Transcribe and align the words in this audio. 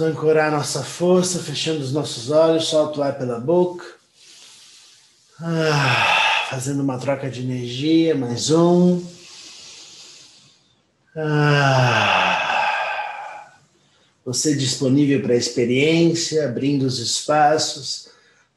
Vamos 0.00 0.16
ancorar 0.16 0.50
nossa 0.50 0.82
força, 0.82 1.40
fechando 1.40 1.80
os 1.80 1.92
nossos 1.92 2.30
olhos, 2.30 2.68
solta 2.68 3.00
o 3.00 3.02
ar 3.02 3.18
pela 3.18 3.38
boca. 3.38 3.84
Ah, 5.38 6.46
fazendo 6.48 6.82
uma 6.82 6.98
troca 6.98 7.28
de 7.28 7.42
energia, 7.42 8.14
mais 8.14 8.50
um. 8.50 9.06
Ah, 11.14 12.40
você 14.24 14.56
disponível 14.56 15.20
para 15.20 15.34
a 15.34 15.36
experiência, 15.36 16.46
abrindo 16.46 16.84
os 16.84 16.98
espaços, 16.98 18.08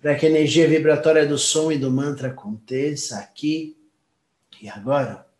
para 0.02 0.16
que 0.16 0.25
a 0.25 0.30
energia 0.30 0.66
vibratória 0.66 1.28
do 1.28 1.38
som 1.38 1.70
e 1.73 1.78
do 1.78 1.91
mantra 1.91 2.30
aconteça 2.30 3.17
aqui 3.17 3.75
e 4.62 4.70
agora. 4.70 5.33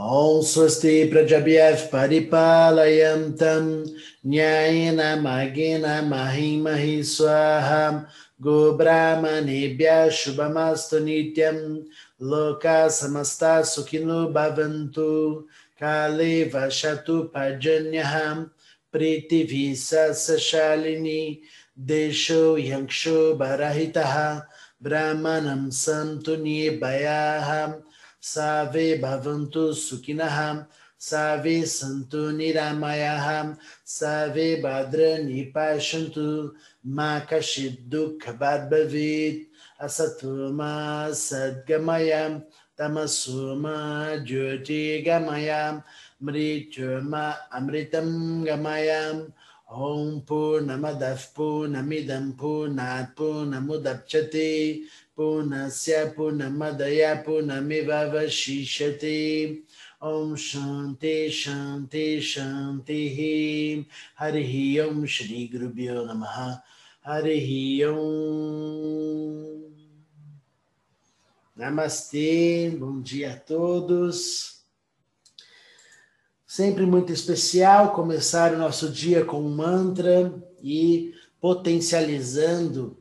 Om 0.00 0.40
Swasti 0.40 1.12
Prajabhyav 1.12 1.90
Paripalayam 1.92 3.36
Tam 3.36 3.84
Nyayena 4.24 5.20
Magena 5.20 6.00
Mahimahi 6.00 7.04
Swaha. 7.04 7.60
Ham 7.60 8.06
Brahmanibhya 8.40 10.08
Shubhamastu 10.08 11.04
Nityam 11.04 11.84
Loka 12.18 12.88
Samasta 12.88 13.60
Sukhinu 13.60 14.32
Bhavantu. 14.32 15.44
Kali 15.78 16.48
Vashatu 16.48 17.30
Pajanyaham 17.30 18.48
Pritivisa 18.90 20.16
Sashalini 20.16 21.42
Desho 21.78 22.56
Yankshu 22.56 23.36
Barahitaha 23.36 24.46
Brahmanam 24.82 25.70
Santu 25.70 26.40
Nibhayaham 26.40 27.82
Savi 28.20 29.00
bavantu 29.00 29.72
sukina 29.72 30.28
ham, 30.28 30.66
savi 30.98 31.62
Santu 31.62 32.30
Niramayaham, 32.36 33.56
Save 33.82 34.60
Bhadra 34.62 35.24
Nipashantu, 35.24 36.52
Makashiddu 36.86 38.20
Kabadbavit, 38.20 39.46
Asatuma 39.80 41.08
Sadgamayam, 41.16 42.44
Tamasuma 42.78 44.22
Jyoti 44.26 45.02
Gamayam, 45.02 45.82
Mrityurma 46.22 47.36
Amritam 47.50 48.44
Gamayam, 48.44 49.32
Om 49.72 50.20
Purnamadav 50.26 51.32
Purnamidam 51.32 52.34
Purnat 52.34 53.14
Purnamudapchati, 53.14 53.14
Purnamudapchati, 53.14 54.80
Purnamadaya 56.16 57.22
Purnamivavashishati 57.22 59.62
Om 60.00 60.34
Shanti 60.34 61.28
Shanti 61.28 62.22
Shanti 62.22 63.84
Hari 64.14 64.80
Om 64.80 65.06
Shri 65.06 65.50
Gurubhyo 65.52 66.06
Namaha. 66.06 66.62
Hari 67.04 67.84
Om. 67.84 69.60
Namastê, 71.54 72.74
bom 72.78 73.02
dia 73.02 73.32
a 73.32 73.36
todos. 73.36 74.62
Sempre 76.46 76.86
muito 76.86 77.12
especial 77.12 77.92
começar 77.92 78.54
o 78.54 78.58
nosso 78.58 78.88
dia 78.88 79.22
com 79.22 79.42
um 79.42 79.54
mantra 79.54 80.32
e 80.62 81.12
potencializando 81.38 82.99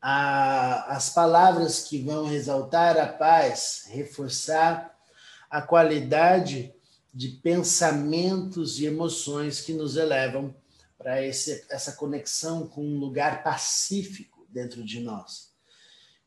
a, 0.00 0.96
as 0.96 1.10
palavras 1.10 1.84
que 1.84 2.02
vão 2.02 2.32
exaltar 2.32 2.98
a 2.98 3.06
paz, 3.06 3.84
reforçar 3.88 4.94
a 5.50 5.62
qualidade 5.62 6.72
de 7.12 7.28
pensamentos 7.28 8.78
e 8.78 8.86
emoções 8.86 9.60
que 9.60 9.72
nos 9.72 9.96
elevam 9.96 10.54
para 10.98 11.24
essa 11.24 11.92
conexão 11.92 12.66
com 12.66 12.82
um 12.82 12.98
lugar 12.98 13.42
pacífico 13.42 14.46
dentro 14.48 14.84
de 14.84 15.00
nós. 15.00 15.50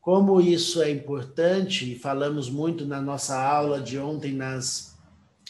Como 0.00 0.40
isso 0.40 0.82
é 0.82 0.90
importante, 0.90 1.92
e 1.92 1.98
falamos 1.98 2.48
muito 2.48 2.86
na 2.86 3.00
nossa 3.00 3.38
aula 3.40 3.80
de 3.80 3.98
ontem, 3.98 4.32
nas 4.32 4.90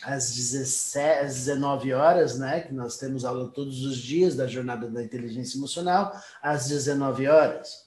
às 0.02 0.34
17, 0.34 1.24
às 1.24 1.34
19 1.36 1.92
horas, 1.92 2.38
né? 2.38 2.60
Que 2.60 2.72
nós 2.72 2.96
temos 2.96 3.24
aula 3.24 3.48
todos 3.48 3.84
os 3.84 3.96
dias 3.98 4.34
da 4.34 4.46
jornada 4.46 4.88
da 4.88 5.02
inteligência 5.02 5.56
emocional, 5.56 6.12
às 6.42 6.68
19 6.68 7.26
horas. 7.28 7.84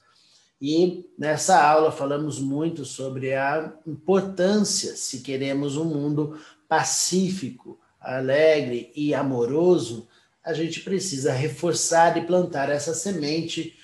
E 0.66 1.10
nessa 1.20 1.62
aula 1.62 1.92
falamos 1.92 2.40
muito 2.40 2.86
sobre 2.86 3.34
a 3.34 3.74
importância, 3.86 4.96
se 4.96 5.20
queremos 5.20 5.76
um 5.76 5.84
mundo 5.84 6.40
pacífico, 6.70 7.78
alegre 8.00 8.90
e 8.96 9.14
amoroso, 9.14 10.08
a 10.42 10.54
gente 10.54 10.80
precisa 10.80 11.34
reforçar 11.34 12.16
e 12.16 12.26
plantar 12.26 12.70
essa 12.70 12.94
semente 12.94 13.78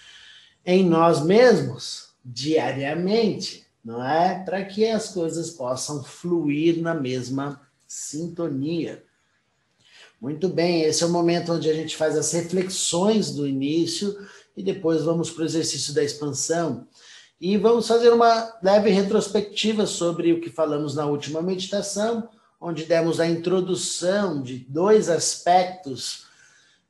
em 0.66 0.86
nós 0.86 1.22
mesmos 1.22 2.14
diariamente, 2.24 3.68
não 3.84 4.02
é? 4.02 4.42
Para 4.46 4.64
que 4.64 4.88
as 4.88 5.10
coisas 5.10 5.50
possam 5.50 6.02
fluir 6.02 6.82
na 6.82 6.94
mesma 6.94 7.62
sintonia. 7.86 9.04
Muito 10.22 10.48
bem, 10.48 10.84
esse 10.84 11.04
é 11.04 11.08
o 11.08 11.10
momento 11.10 11.52
onde 11.52 11.70
a 11.70 11.74
gente 11.74 11.98
faz 11.98 12.18
as 12.18 12.32
reflexões 12.32 13.32
do 13.32 13.46
início 13.46 14.16
e 14.60 14.64
depois 14.64 15.04
vamos 15.04 15.32
para 15.32 15.44
o 15.44 15.46
exercício 15.46 15.94
da 15.94 16.04
expansão. 16.04 16.86
E 17.40 17.56
vamos 17.56 17.88
fazer 17.88 18.10
uma 18.10 18.60
leve 18.62 18.90
retrospectiva 18.90 19.88
sobre 19.88 20.34
o 20.34 20.42
que 20.42 20.50
falamos 20.50 20.94
na 20.94 21.06
última 21.06 21.42
meditação, 21.42 22.28
onde 22.60 22.84
demos 22.84 23.22
a 23.22 23.26
introdução 23.26 24.44
de 24.44 24.58
dois 24.68 25.08
aspectos 25.08 26.26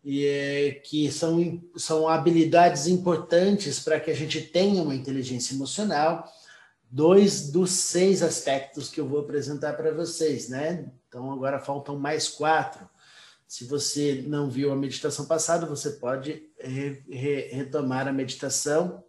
e, 0.03 0.81
que 0.84 1.12
são, 1.12 1.62
são 1.78 2.09
habilidades 2.09 2.88
importantes 2.88 3.80
para 3.80 4.00
que 4.00 4.09
a 4.09 4.16
gente 4.16 4.41
tenha 4.41 4.81
uma 4.81 4.96
inteligência 4.96 5.53
emocional. 5.53 6.28
Dois 6.90 7.51
dos 7.51 7.69
seis 7.69 8.24
aspectos 8.24 8.90
que 8.90 9.00
eu 9.00 9.07
vou 9.07 9.19
apresentar 9.19 9.74
para 9.74 9.91
vocês, 9.91 10.50
né? 10.50 10.91
Então 11.07 11.31
agora 11.31 11.59
faltam 11.59 12.00
mais 12.00 12.28
quatro. 12.28 12.90
Se 13.50 13.66
você 13.66 14.24
não 14.28 14.48
viu 14.48 14.72
a 14.72 14.76
meditação 14.76 15.26
passada, 15.26 15.66
você 15.66 15.90
pode 15.94 16.44
re, 16.60 17.02
re, 17.10 17.50
retomar 17.52 18.08
a 18.08 18.14
meditação. 18.14 19.04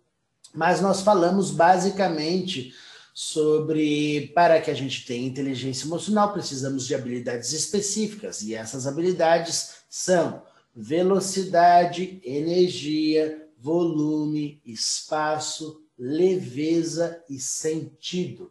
Mas 0.55 0.81
nós 0.81 1.03
falamos 1.03 1.51
basicamente 1.51 2.75
sobre 3.13 4.29
para 4.35 4.59
que 4.63 4.71
a 4.71 4.75
gente 4.75 5.05
tenha 5.05 5.29
inteligência 5.29 5.85
emocional, 5.85 6.33
precisamos 6.33 6.87
de 6.87 6.95
habilidades 6.95 7.53
específicas, 7.53 8.41
e 8.41 8.55
essas 8.55 8.87
habilidades 8.87 9.75
são 9.91 10.43
velocidade, 10.75 12.19
energia, 12.25 13.47
volume, 13.59 14.63
espaço, 14.65 15.85
leveza 15.99 17.23
e 17.29 17.39
sentido. 17.39 18.51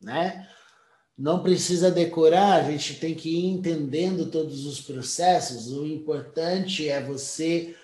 Né? 0.00 0.48
Não 1.22 1.40
precisa 1.40 1.88
decorar, 1.88 2.54
a 2.54 2.62
gente 2.64 2.96
tem 2.96 3.14
que 3.14 3.28
ir 3.28 3.46
entendendo 3.46 4.26
todos 4.26 4.66
os 4.66 4.80
processos. 4.80 5.70
O 5.70 5.86
importante 5.86 6.88
é 6.88 7.00
você 7.00 7.76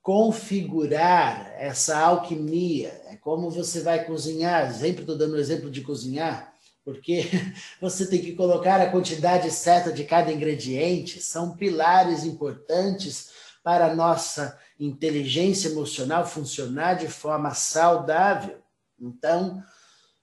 configurar 0.00 1.54
essa 1.58 1.98
alquimia. 1.98 3.02
É 3.10 3.16
como 3.16 3.50
você 3.50 3.82
vai 3.82 4.06
cozinhar. 4.06 4.72
Sempre 4.72 5.02
estou 5.02 5.14
dando 5.14 5.34
o 5.34 5.38
exemplo 5.38 5.70
de 5.70 5.82
cozinhar, 5.82 6.54
porque 6.82 7.28
você 7.82 8.06
tem 8.06 8.22
que 8.22 8.32
colocar 8.32 8.80
a 8.80 8.90
quantidade 8.90 9.50
certa 9.50 9.92
de 9.92 10.04
cada 10.04 10.32
ingrediente. 10.32 11.20
São 11.20 11.54
pilares 11.54 12.24
importantes 12.24 13.28
para 13.62 13.92
a 13.92 13.94
nossa 13.94 14.58
inteligência 14.80 15.68
emocional 15.68 16.26
funcionar 16.26 16.94
de 16.94 17.08
forma 17.08 17.52
saudável. 17.52 18.56
Então, 18.98 19.62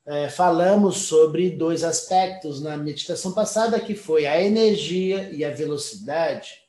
é, 0.06 0.30
falamos 0.30 0.98
sobre 0.98 1.50
dois 1.52 1.84
aspectos 1.84 2.62
na 2.62 2.76
meditação 2.76 3.34
passada, 3.34 3.80
que 3.80 3.96
foi 3.96 4.26
a 4.26 4.42
energia 4.42 5.30
e 5.32 5.46
a 5.46 5.52
velocidade. 5.52 6.62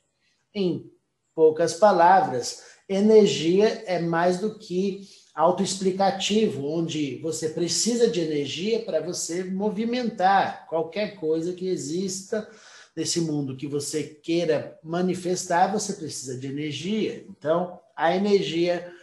Em 0.53 0.91
poucas 1.33 1.73
palavras, 1.73 2.63
energia 2.87 3.83
é 3.87 3.99
mais 3.99 4.39
do 4.39 4.57
que 4.57 5.07
autoexplicativo, 5.33 6.67
onde 6.67 7.17
você 7.17 7.49
precisa 7.49 8.07
de 8.07 8.19
energia 8.21 8.83
para 8.83 9.01
você 9.01 9.43
movimentar 9.43 10.67
qualquer 10.67 11.15
coisa 11.15 11.53
que 11.53 11.67
exista 11.67 12.47
nesse 12.95 13.19
mundo 13.21 13.57
que 13.57 13.65
você 13.65 14.03
queira 14.03 14.77
manifestar, 14.83 15.71
você 15.71 15.93
precisa 15.93 16.37
de 16.37 16.45
energia. 16.45 17.25
Então, 17.27 17.79
a 17.95 18.15
energia 18.15 18.93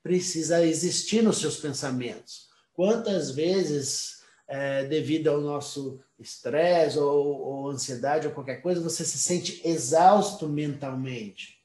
precisa 0.00 0.64
existir 0.64 1.22
nos 1.22 1.38
seus 1.38 1.56
pensamentos. 1.56 2.49
Quantas 2.80 3.30
vezes, 3.30 4.22
é, 4.48 4.84
devido 4.84 5.28
ao 5.28 5.38
nosso 5.38 6.00
estresse 6.18 6.98
ou, 6.98 7.26
ou 7.26 7.68
ansiedade 7.68 8.26
ou 8.26 8.32
qualquer 8.32 8.62
coisa, 8.62 8.80
você 8.80 9.04
se 9.04 9.18
sente 9.18 9.60
exausto 9.68 10.48
mentalmente? 10.48 11.60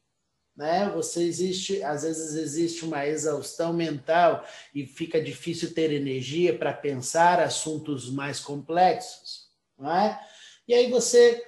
né? 0.53 0.91
Você 0.93 1.23
existe, 1.23 1.81
às 1.83 2.03
vezes 2.03 2.35
existe 2.35 2.83
uma 2.83 3.07
exaustão 3.07 3.71
mental 3.71 4.45
e 4.73 4.85
fica 4.85 5.23
difícil 5.23 5.73
ter 5.73 5.89
energia 5.93 6.53
para 6.57 6.73
pensar 6.73 7.39
assuntos 7.39 8.11
mais 8.11 8.41
complexos, 8.41 9.47
não 9.79 9.89
é? 9.89 10.19
E 10.67 10.73
aí 10.73 10.89
você 10.89 11.41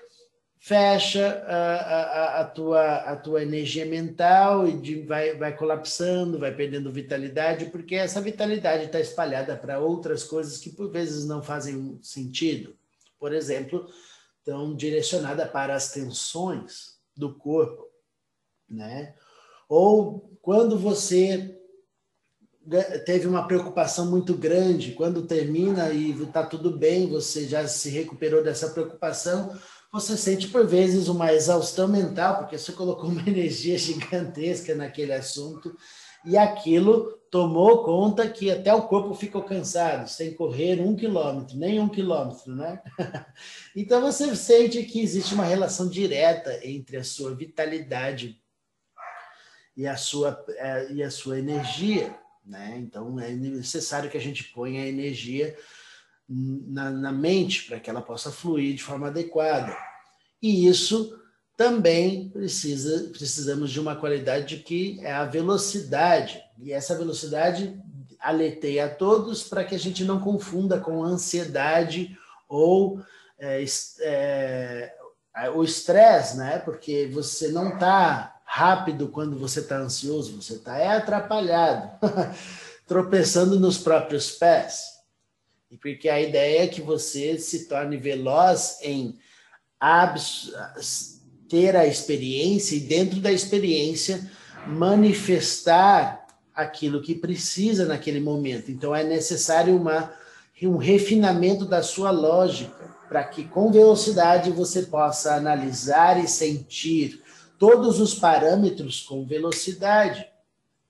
fecha 0.67 1.45
a, 1.47 1.75
a, 1.75 2.41
a, 2.41 2.43
tua, 2.43 2.95
a 2.97 3.15
tua 3.15 3.41
energia 3.41 3.85
mental 3.85 4.67
e 4.67 4.77
de, 4.77 5.01
vai, 5.01 5.33
vai 5.37 5.55
colapsando, 5.55 6.37
vai 6.37 6.53
perdendo 6.53 6.91
vitalidade, 6.91 7.67
porque 7.67 7.95
essa 7.95 8.19
vitalidade 8.19 8.83
está 8.83 8.99
espalhada 8.99 9.55
para 9.55 9.79
outras 9.79 10.25
coisas 10.25 10.57
que 10.57 10.69
por 10.69 10.91
vezes 10.91 11.25
não 11.25 11.41
fazem 11.41 11.97
sentido. 12.01 12.75
Por 13.17 13.33
exemplo, 13.33 13.87
estão 14.39 14.75
direcionada 14.75 15.47
para 15.47 15.73
as 15.73 15.93
tensões 15.93 16.97
do 17.15 17.33
corpo, 17.33 17.87
né? 18.69 19.15
Ou 19.69 20.37
quando 20.41 20.77
você 20.77 21.57
teve 23.05 23.25
uma 23.25 23.47
preocupação 23.47 24.05
muito 24.07 24.33
grande, 24.33 24.91
quando 24.91 25.25
termina 25.25 25.91
e 25.91 26.11
está 26.11 26.45
tudo 26.45 26.77
bem, 26.77 27.07
você 27.07 27.47
já 27.47 27.65
se 27.69 27.89
recuperou 27.89 28.43
dessa 28.43 28.71
preocupação, 28.71 29.57
você 29.91 30.17
sente 30.17 30.47
por 30.47 30.65
vezes 30.65 31.07
uma 31.07 31.33
exaustão 31.33 31.87
mental, 31.87 32.37
porque 32.39 32.57
você 32.57 32.71
colocou 32.71 33.09
uma 33.09 33.21
energia 33.27 33.77
gigantesca 33.77 34.75
naquele 34.75 35.13
assunto 35.13 35.75
e 36.25 36.37
aquilo 36.37 37.17
tomou 37.29 37.83
conta 37.83 38.27
que 38.29 38.49
até 38.51 38.73
o 38.73 38.87
corpo 38.87 39.13
ficou 39.13 39.43
cansado, 39.43 40.09
sem 40.09 40.33
correr 40.33 40.81
um 40.81 40.95
quilômetro, 40.95 41.57
nem 41.57 41.79
um 41.79 41.89
quilômetro, 41.89 42.55
né? 42.55 42.81
então 43.75 44.01
você 44.01 44.35
sente 44.35 44.83
que 44.83 45.01
existe 45.01 45.33
uma 45.33 45.45
relação 45.45 45.89
direta 45.89 46.59
entre 46.65 46.97
a 46.97 47.03
sua 47.03 47.35
vitalidade 47.35 48.41
e 49.75 49.85
a 49.85 49.95
sua, 49.95 50.43
é, 50.57 50.91
e 50.91 51.03
a 51.03 51.11
sua 51.11 51.37
energia. 51.37 52.17
Né? 52.45 52.77
Então 52.77 53.19
é 53.19 53.31
necessário 53.31 54.09
que 54.09 54.17
a 54.17 54.21
gente 54.21 54.45
ponha 54.45 54.81
a 54.81 54.87
energia 54.87 55.55
na, 56.27 56.89
na 56.89 57.11
mente 57.11 57.63
para 57.63 57.79
que 57.79 57.89
ela 57.89 58.01
possa 58.01 58.31
fluir 58.31 58.75
de 58.75 58.83
forma 58.83 59.07
adequada. 59.07 59.75
E 60.41 60.67
isso 60.67 61.17
também 61.55 62.29
precisa, 62.29 63.09
precisamos 63.09 63.71
de 63.71 63.79
uma 63.79 63.95
qualidade 63.95 64.57
que 64.57 64.99
é 65.01 65.11
a 65.11 65.25
velocidade. 65.25 66.41
E 66.59 66.71
essa 66.71 66.95
velocidade 66.95 67.79
aleteia 68.19 68.85
a 68.85 68.89
todos 68.89 69.43
para 69.43 69.63
que 69.63 69.75
a 69.75 69.79
gente 69.79 70.03
não 70.03 70.19
confunda 70.19 70.79
com 70.79 71.03
ansiedade 71.03 72.17
ou 72.47 73.01
é, 73.39 73.63
é, 74.01 74.93
o 75.53 75.63
estresse, 75.63 76.37
né? 76.37 76.59
Porque 76.59 77.09
você 77.11 77.49
não 77.49 77.73
está 77.73 78.39
rápido 78.43 79.09
quando 79.09 79.37
você 79.37 79.59
está 79.59 79.77
ansioso, 79.77 80.41
você 80.41 80.53
está 80.53 80.77
é 80.77 80.87
atrapalhado, 80.87 81.91
tropeçando 82.87 83.59
nos 83.59 83.77
próprios 83.77 84.31
pés. 84.31 84.96
E 85.69 85.77
porque 85.77 86.07
a 86.07 86.21
ideia 86.21 86.63
é 86.63 86.67
que 86.67 86.81
você 86.81 87.37
se 87.37 87.67
torne 87.67 87.97
veloz 87.97 88.79
em 88.81 89.17
ter 91.49 91.75
a 91.75 91.85
experiência 91.85 92.75
e 92.75 92.79
dentro 92.79 93.19
da 93.19 93.31
experiência 93.31 94.29
manifestar 94.65 96.25
aquilo 96.53 97.01
que 97.01 97.13
precisa 97.13 97.85
naquele 97.85 98.19
momento. 98.19 98.71
Então 98.71 98.95
é 98.95 99.03
necessário 99.03 99.75
uma, 99.75 100.11
um 100.63 100.77
refinamento 100.77 101.65
da 101.65 101.83
sua 101.83 102.11
lógica 102.11 102.95
para 103.07 103.23
que 103.23 103.45
com 103.45 103.71
velocidade 103.71 104.51
você 104.51 104.83
possa 104.83 105.35
analisar 105.35 106.21
e 106.21 106.27
sentir 106.27 107.21
todos 107.57 107.99
os 107.99 108.13
parâmetros 108.13 109.01
com 109.01 109.25
velocidade. 109.25 110.27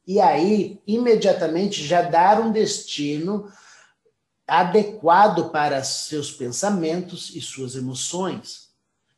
E 0.06 0.19
aí, 0.19 0.79
imediatamente, 0.88 1.83
já 1.83 2.01
dar 2.01 2.39
um 2.39 2.51
destino 2.51 3.51
adequado 4.47 5.49
para 5.49 5.83
seus 5.83 6.31
pensamentos 6.31 7.35
e 7.35 7.41
suas 7.41 7.75
emoções. 7.75 8.67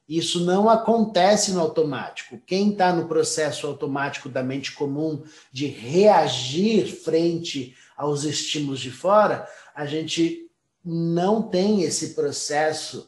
Isso 0.07 0.43
não 0.43 0.67
acontece 0.67 1.51
no 1.51 1.59
automático. 1.59 2.41
Quem 2.47 2.71
está 2.71 2.91
no 2.91 3.07
processo 3.07 3.67
automático 3.67 4.27
da 4.27 4.41
mente 4.41 4.71
comum 4.71 5.23
de 5.51 5.67
reagir 5.67 6.87
frente 6.87 7.75
aos 7.95 8.23
estímulos 8.23 8.79
de 8.79 8.89
fora, 8.89 9.47
a 9.75 9.85
gente 9.85 10.49
não 10.83 11.43
tem 11.43 11.83
esse 11.83 12.15
processo 12.15 13.07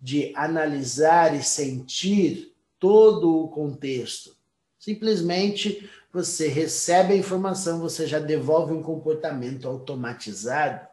de 0.00 0.32
analisar 0.36 1.34
e 1.34 1.42
sentir 1.42 2.54
todo 2.78 3.42
o 3.42 3.48
contexto. 3.48 4.36
Simplesmente 4.78 5.90
você 6.12 6.46
recebe 6.46 7.14
a 7.14 7.16
informação, 7.16 7.80
você 7.80 8.06
já 8.06 8.20
devolve 8.20 8.72
um 8.72 8.82
comportamento 8.82 9.66
automatizado, 9.66 10.86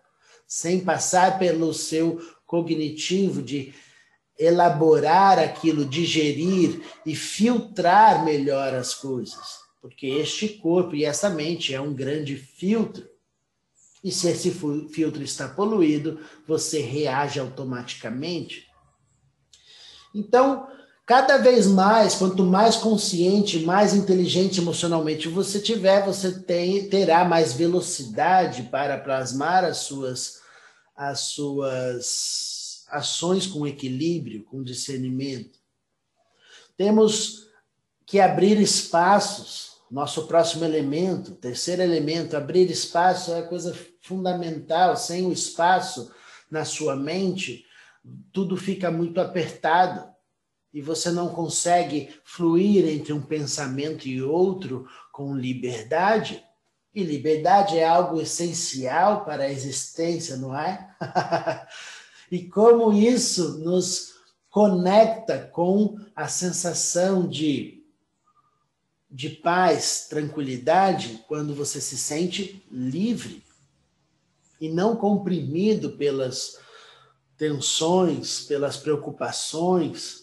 sem 0.47 0.79
passar 0.79 1.39
pelo 1.39 1.73
seu 1.73 2.19
cognitivo 2.45 3.41
de 3.41 3.73
elaborar 4.37 5.39
aquilo, 5.39 5.85
digerir 5.85 6.81
e 7.05 7.15
filtrar 7.15 8.23
melhor 8.23 8.73
as 8.73 8.93
coisas. 8.93 9.63
Porque 9.81 10.07
este 10.07 10.47
corpo 10.49 10.95
e 10.95 11.03
essa 11.03 11.29
mente 11.29 11.73
é 11.73 11.81
um 11.81 11.93
grande 11.93 12.35
filtro. 12.35 13.07
E 14.03 14.11
se 14.11 14.27
esse 14.27 14.51
filtro 14.91 15.23
está 15.23 15.47
poluído, 15.47 16.19
você 16.47 16.81
reage 16.81 17.39
automaticamente. 17.39 18.67
Então, 20.13 20.67
Cada 21.13 21.37
vez 21.37 21.67
mais, 21.67 22.15
quanto 22.15 22.43
mais 22.43 22.75
consciente, 22.75 23.59
mais 23.59 23.93
inteligente 23.93 24.59
emocionalmente 24.59 25.27
você 25.27 25.59
tiver, 25.59 26.03
você 26.03 26.39
tem, 26.39 26.89
terá 26.89 27.23
mais 27.23 27.53
velocidade 27.53 28.63
para 28.63 28.97
plasmar 28.97 29.63
as 29.63 29.77
suas, 29.77 30.41
as 30.95 31.19
suas 31.19 32.83
ações 32.89 33.45
com 33.45 33.67
equilíbrio, 33.67 34.43
com 34.45 34.63
discernimento. 34.63 35.59
Temos 36.75 37.47
que 38.07 38.19
abrir 38.19 38.59
espaços. 38.59 39.73
Nosso 39.91 40.25
próximo 40.25 40.65
elemento, 40.65 41.35
terceiro 41.35 41.83
elemento, 41.83 42.35
abrir 42.35 42.71
espaço 42.71 43.31
é 43.35 43.43
coisa 43.43 43.77
fundamental. 44.01 44.97
Sem 44.97 45.27
o 45.27 45.31
espaço 45.31 46.11
na 46.49 46.65
sua 46.65 46.95
mente, 46.95 47.63
tudo 48.31 48.57
fica 48.57 48.89
muito 48.89 49.21
apertado 49.21 50.11
e 50.73 50.81
você 50.81 51.11
não 51.11 51.29
consegue 51.29 52.09
fluir 52.23 52.87
entre 52.87 53.13
um 53.13 53.21
pensamento 53.21 54.07
e 54.07 54.21
outro 54.21 54.87
com 55.11 55.35
liberdade, 55.35 56.43
e 56.95 57.03
liberdade 57.03 57.77
é 57.77 57.87
algo 57.87 58.19
essencial 58.19 59.23
para 59.23 59.43
a 59.43 59.51
existência, 59.51 60.35
não 60.35 60.57
é? 60.57 60.95
e 62.31 62.43
como 62.47 62.91
isso 62.91 63.59
nos 63.59 64.13
conecta 64.49 65.39
com 65.51 65.99
a 66.15 66.27
sensação 66.27 67.27
de, 67.27 67.83
de 69.09 69.29
paz, 69.29 70.07
tranquilidade, 70.09 71.23
quando 71.27 71.55
você 71.55 71.81
se 71.81 71.97
sente 71.97 72.63
livre 72.71 73.43
e 74.61 74.69
não 74.69 74.95
comprimido 74.95 75.91
pelas 75.91 76.59
tensões, 77.37 78.41
pelas 78.41 78.77
preocupações 78.77 80.22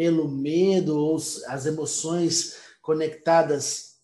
pelo 0.00 0.26
medo 0.26 0.98
ou 0.98 1.16
as 1.16 1.66
emoções 1.66 2.56
conectadas 2.80 3.96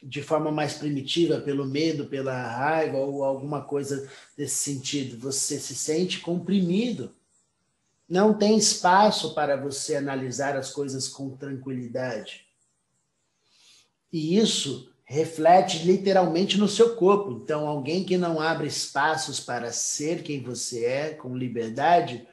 de 0.00 0.22
forma 0.22 0.52
mais 0.52 0.74
primitiva 0.74 1.40
pelo 1.40 1.66
medo, 1.66 2.06
pela 2.06 2.32
raiva 2.32 2.98
ou 2.98 3.24
alguma 3.24 3.60
coisa 3.60 4.08
desse 4.36 4.54
sentido. 4.54 5.18
Você 5.18 5.58
se 5.58 5.74
sente 5.74 6.20
comprimido. 6.20 7.10
Não 8.08 8.32
tem 8.32 8.56
espaço 8.56 9.34
para 9.34 9.56
você 9.56 9.96
analisar 9.96 10.56
as 10.56 10.70
coisas 10.70 11.08
com 11.08 11.36
tranquilidade. 11.36 12.46
E 14.12 14.38
isso 14.38 14.92
reflete 15.02 15.84
literalmente 15.84 16.56
no 16.56 16.68
seu 16.68 16.94
corpo. 16.94 17.32
Então, 17.32 17.66
alguém 17.66 18.04
que 18.04 18.16
não 18.16 18.40
abre 18.40 18.68
espaços 18.68 19.40
para 19.40 19.72
ser 19.72 20.22
quem 20.22 20.40
você 20.40 20.84
é 20.84 21.10
com 21.14 21.36
liberdade, 21.36 22.28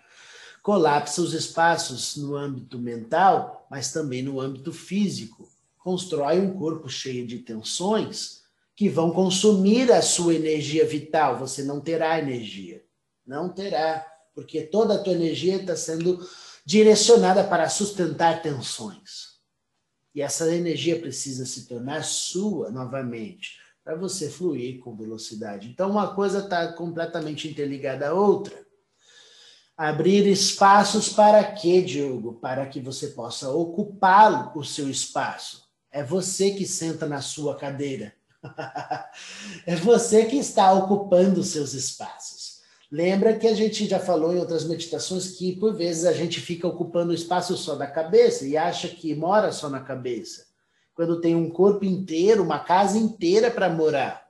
colapsa 0.70 1.24
os 1.24 1.34
espaços 1.34 2.16
no 2.16 2.36
âmbito 2.36 2.78
mental, 2.78 3.66
mas 3.72 3.92
também 3.92 4.22
no 4.22 4.40
âmbito 4.40 4.72
físico. 4.72 5.50
Constrói 5.80 6.40
um 6.40 6.54
corpo 6.54 6.88
cheio 6.88 7.26
de 7.26 7.40
tensões 7.40 8.44
que 8.76 8.88
vão 8.88 9.10
consumir 9.10 9.92
a 9.92 10.00
sua 10.04 10.36
energia 10.36 10.86
vital. 10.86 11.40
Você 11.40 11.64
não 11.64 11.82
terá 11.82 12.20
energia. 12.20 12.84
Não 13.26 13.50
terá, 13.50 14.06
porque 14.36 14.62
toda 14.62 14.94
a 14.94 15.00
tua 15.00 15.14
energia 15.14 15.56
está 15.56 15.76
sendo 15.76 16.24
direcionada 16.64 17.44
para 17.44 17.68
sustentar 17.68 18.44
tensões. 18.44 19.40
E 20.14 20.22
essa 20.22 20.56
energia 20.56 21.00
precisa 21.00 21.48
se 21.48 21.68
tornar 21.68 22.04
sua 22.04 22.70
novamente, 22.70 23.58
para 23.84 23.96
você 23.96 24.30
fluir 24.30 24.78
com 24.82 24.96
velocidade. 24.96 25.68
Então, 25.68 25.90
uma 25.90 26.14
coisa 26.14 26.42
está 26.42 26.74
completamente 26.74 27.48
interligada 27.48 28.10
à 28.10 28.14
outra. 28.14 28.69
Abrir 29.80 30.28
espaços 30.28 31.08
para 31.08 31.42
quê, 31.42 31.82
Diogo? 31.82 32.34
Para 32.34 32.66
que 32.66 32.82
você 32.82 33.08
possa 33.08 33.50
ocupar 33.50 34.52
o 34.58 34.62
seu 34.62 34.90
espaço. 34.90 35.70
É 35.90 36.04
você 36.04 36.52
que 36.52 36.68
senta 36.68 37.08
na 37.08 37.22
sua 37.22 37.56
cadeira. 37.56 38.14
é 39.66 39.78
você 39.78 40.26
que 40.26 40.36
está 40.36 40.74
ocupando 40.74 41.40
os 41.40 41.48
seus 41.48 41.74
espaços. 41.74 42.60
Lembra 42.92 43.40
que 43.40 43.48
a 43.48 43.54
gente 43.54 43.88
já 43.88 44.02
falou 44.02 44.34
em 44.34 44.40
outras 44.40 44.66
meditações 44.66 45.38
que, 45.38 45.56
por 45.56 45.74
vezes, 45.74 46.04
a 46.04 46.12
gente 46.12 46.42
fica 46.42 46.68
ocupando 46.68 47.12
o 47.12 47.16
espaço 47.16 47.56
só 47.56 47.74
da 47.76 47.88
cabeça 47.88 48.46
e 48.46 48.58
acha 48.58 48.90
que 48.90 49.16
mora 49.16 49.50
só 49.54 49.70
na 49.70 49.80
cabeça. 49.80 50.46
Quando 50.94 51.22
tem 51.22 51.38
um 51.38 51.50
corpo 51.50 51.86
inteiro, 51.86 52.44
uma 52.44 52.60
casa 52.60 52.98
inteira 52.98 53.50
para 53.50 53.70
morar. 53.70 54.29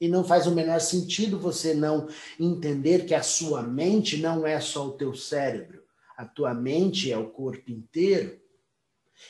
E 0.00 0.08
não 0.08 0.24
faz 0.24 0.46
o 0.46 0.54
menor 0.54 0.80
sentido 0.80 1.38
você 1.38 1.74
não 1.74 2.08
entender 2.38 3.04
que 3.04 3.14
a 3.14 3.22
sua 3.22 3.62
mente 3.62 4.16
não 4.16 4.46
é 4.46 4.58
só 4.58 4.86
o 4.86 4.92
teu 4.92 5.14
cérebro. 5.14 5.82
A 6.16 6.24
tua 6.24 6.54
mente 6.54 7.12
é 7.12 7.18
o 7.18 7.30
corpo 7.30 7.70
inteiro. 7.70 8.40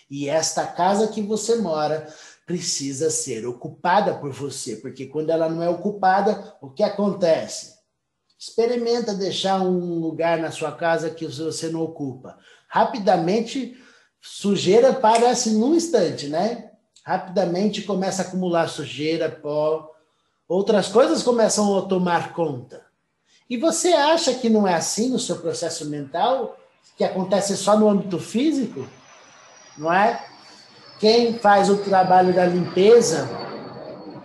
E 0.09 0.29
esta 0.29 0.67
casa 0.67 1.09
que 1.09 1.21
você 1.21 1.57
mora 1.57 2.07
precisa 2.47 3.11
ser 3.11 3.47
ocupada 3.47 4.15
por 4.15 4.33
você, 4.33 4.77
porque 4.77 5.07
quando 5.07 5.31
ela 5.31 5.49
não 5.49 5.63
é 5.63 5.69
ocupada, 5.69 6.57
o 6.61 6.71
que 6.71 6.83
acontece? 6.83 7.79
Experimenta 8.39 9.15
deixar 9.15 9.61
um 9.61 9.99
lugar 9.99 10.39
na 10.39 10.51
sua 10.51 10.73
casa 10.73 11.11
que 11.11 11.27
você 11.27 11.69
não 11.69 11.83
ocupa. 11.83 12.39
Rapidamente, 12.69 13.77
sujeira 14.21 14.93
parece 14.93 15.51
num 15.51 15.75
instante, 15.75 16.29
né? 16.29 16.71
Rapidamente 17.05 17.83
começa 17.83 18.23
a 18.23 18.27
acumular 18.27 18.69
sujeira, 18.69 19.31
pó, 19.31 19.90
outras 20.51 20.89
coisas 20.89 21.23
começam 21.23 21.79
a 21.79 21.83
tomar 21.83 22.33
conta. 22.33 22.83
E 23.49 23.57
você 23.57 23.89
acha 23.89 24.35
que 24.35 24.51
não 24.51 24.67
é 24.67 24.75
assim 24.75 25.09
no 25.09 25.19
seu 25.19 25.37
processo 25.37 25.89
mental, 25.89 26.59
que 26.97 27.05
acontece 27.05 27.57
só 27.57 27.79
no 27.79 27.89
âmbito 27.89 28.19
físico? 28.19 28.85
Não 29.79 29.93
é? 29.93 30.27
Quem 30.99 31.39
faz 31.39 31.71
o 31.71 31.79
trabalho 31.79 32.35
da 32.35 32.45
limpeza 32.45 33.29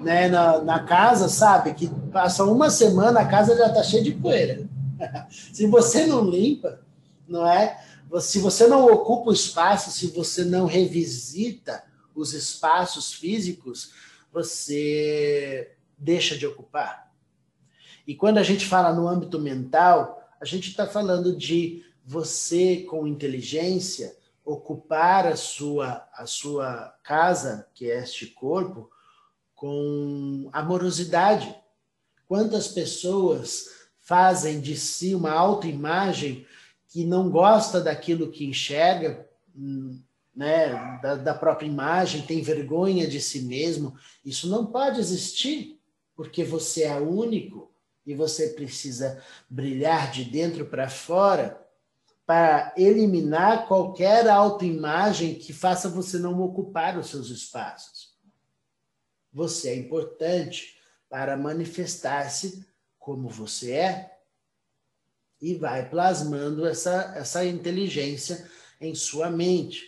né, 0.02 0.28
na, 0.28 0.62
na 0.62 0.80
casa, 0.84 1.30
sabe 1.30 1.76
que 1.76 1.88
passa 2.12 2.44
uma 2.44 2.72
semana, 2.72 3.20
a 3.20 3.28
casa 3.28 3.56
já 3.56 3.68
está 3.68 3.84
cheia 3.84 4.04
de 4.04 4.12
poeira. 4.12 4.68
se 5.30 5.68
você 5.68 6.08
não 6.08 6.28
limpa, 6.28 6.80
não 7.28 7.48
é? 7.48 7.80
Se 8.20 8.40
você 8.40 8.66
não 8.66 8.86
ocupa 8.86 9.30
o 9.30 9.34
espaço, 9.34 9.92
se 9.92 10.08
você 10.08 10.44
não 10.44 10.66
revisita 10.66 11.84
os 12.16 12.34
espaços 12.34 13.14
físicos, 13.14 13.92
você 14.34 15.75
deixa 16.06 16.38
de 16.38 16.46
ocupar. 16.46 17.12
E 18.08 18.16
quando 18.16 18.38
a 18.38 18.44
gente 18.44 18.66
fala 18.66 18.94
no 18.94 19.08
âmbito 19.08 19.40
mental, 19.40 20.22
a 20.40 20.46
gente 20.46 20.70
está 20.70 20.86
falando 20.86 21.36
de 21.36 21.84
você, 22.06 22.86
com 22.88 23.08
inteligência, 23.08 24.16
ocupar 24.46 25.26
a 25.26 25.36
sua, 25.36 26.08
a 26.14 26.28
sua 26.28 26.96
casa, 27.04 27.68
que 27.74 27.90
é 27.90 27.98
este 27.98 28.28
corpo, 28.28 28.92
com 29.56 30.48
amorosidade. 30.54 31.56
Quantas 32.28 32.68
pessoas 32.68 33.70
fazem 34.00 34.62
de 34.62 34.78
si 34.78 35.16
uma 35.16 35.32
autoimagem 35.32 36.46
que 36.88 37.04
não 37.04 37.32
gosta 37.32 37.82
daquilo 37.82 38.32
que 38.32 38.46
enxerga, 38.46 39.28
né, 40.36 41.00
da, 41.02 41.16
da 41.16 41.34
própria 41.34 41.66
imagem, 41.66 42.22
tem 42.22 42.42
vergonha 42.42 43.08
de 43.08 43.22
si 43.22 43.42
mesmo. 43.42 43.96
Isso 44.24 44.50
não 44.50 44.66
pode 44.66 45.00
existir, 45.00 45.75
porque 46.16 46.44
você 46.44 46.84
é 46.84 46.96
único 46.98 47.72
e 48.06 48.14
você 48.14 48.50
precisa 48.50 49.22
brilhar 49.50 50.12
de 50.12 50.24
dentro 50.24 50.66
para 50.66 50.90
fora 50.90 51.62
para 52.26 52.74
eliminar 52.76 53.68
qualquer 53.68 54.28
autoimagem 54.28 55.36
que 55.36 55.54
faça 55.54 55.88
você 55.88 56.18
não 56.18 56.42
ocupar 56.42 56.98
os 56.98 57.08
seus 57.08 57.30
espaços. 57.30 58.16
Você 59.32 59.70
é 59.70 59.76
importante 59.76 60.80
para 61.08 61.38
manifestar-se 61.38 62.66
como 62.98 63.30
você 63.30 63.74
é 63.74 64.18
e 65.40 65.54
vai 65.54 65.88
plasmando 65.88 66.66
essa, 66.66 67.14
essa 67.16 67.46
inteligência 67.46 68.50
em 68.82 68.96
sua 68.96 69.30
mente. 69.30 69.84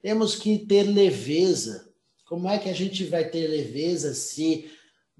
Temos 0.00 0.36
que 0.36 0.58
ter 0.60 0.84
leveza. 0.84 1.92
Como 2.24 2.48
é 2.48 2.58
que 2.58 2.68
a 2.68 2.74
gente 2.74 3.04
vai 3.04 3.28
ter 3.28 3.48
leveza 3.48 4.14
se 4.14 4.70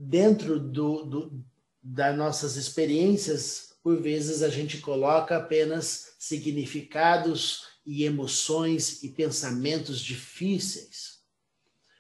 dentro 0.03 0.59
do, 0.59 1.05
do 1.05 1.45
das 1.83 2.17
nossas 2.17 2.57
experiências, 2.57 3.75
por 3.83 4.01
vezes 4.01 4.43
a 4.43 4.49
gente 4.49 4.79
coloca 4.79 5.37
apenas 5.37 6.15
significados 6.19 7.67
e 7.85 8.05
emoções 8.05 9.03
e 9.03 9.09
pensamentos 9.09 10.01
difíceis? 10.01 11.21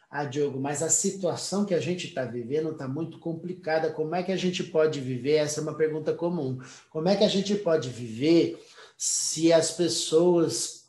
Ah, 0.08 0.24
Diogo, 0.24 0.60
mas 0.60 0.82
a 0.82 0.90
situação 0.90 1.64
que 1.64 1.74
a 1.74 1.80
gente 1.80 2.06
está 2.06 2.24
vivendo 2.24 2.70
está 2.70 2.86
muito 2.86 3.18
complicada. 3.18 3.90
Como 3.90 4.14
é 4.14 4.22
que 4.22 4.30
a 4.30 4.36
gente 4.36 4.62
pode 4.62 5.00
viver? 5.00 5.36
Essa 5.36 5.60
é 5.60 5.62
uma 5.62 5.74
pergunta 5.74 6.12
comum. 6.12 6.60
Como 6.90 7.08
é 7.08 7.16
que 7.16 7.24
a 7.24 7.28
gente 7.28 7.54
pode 7.56 7.88
viver 7.88 8.62
se 8.96 9.52
as 9.52 9.72
pessoas 9.72 10.81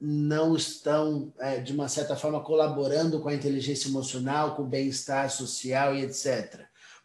não 0.00 0.56
estão, 0.56 1.32
é, 1.38 1.60
de 1.60 1.72
uma 1.72 1.88
certa 1.88 2.16
forma, 2.16 2.40
colaborando 2.40 3.20
com 3.20 3.28
a 3.28 3.34
inteligência 3.34 3.88
emocional, 3.88 4.56
com 4.56 4.62
o 4.62 4.68
bem-estar 4.68 5.30
social 5.30 5.94
e 5.94 6.02
etc. 6.02 6.60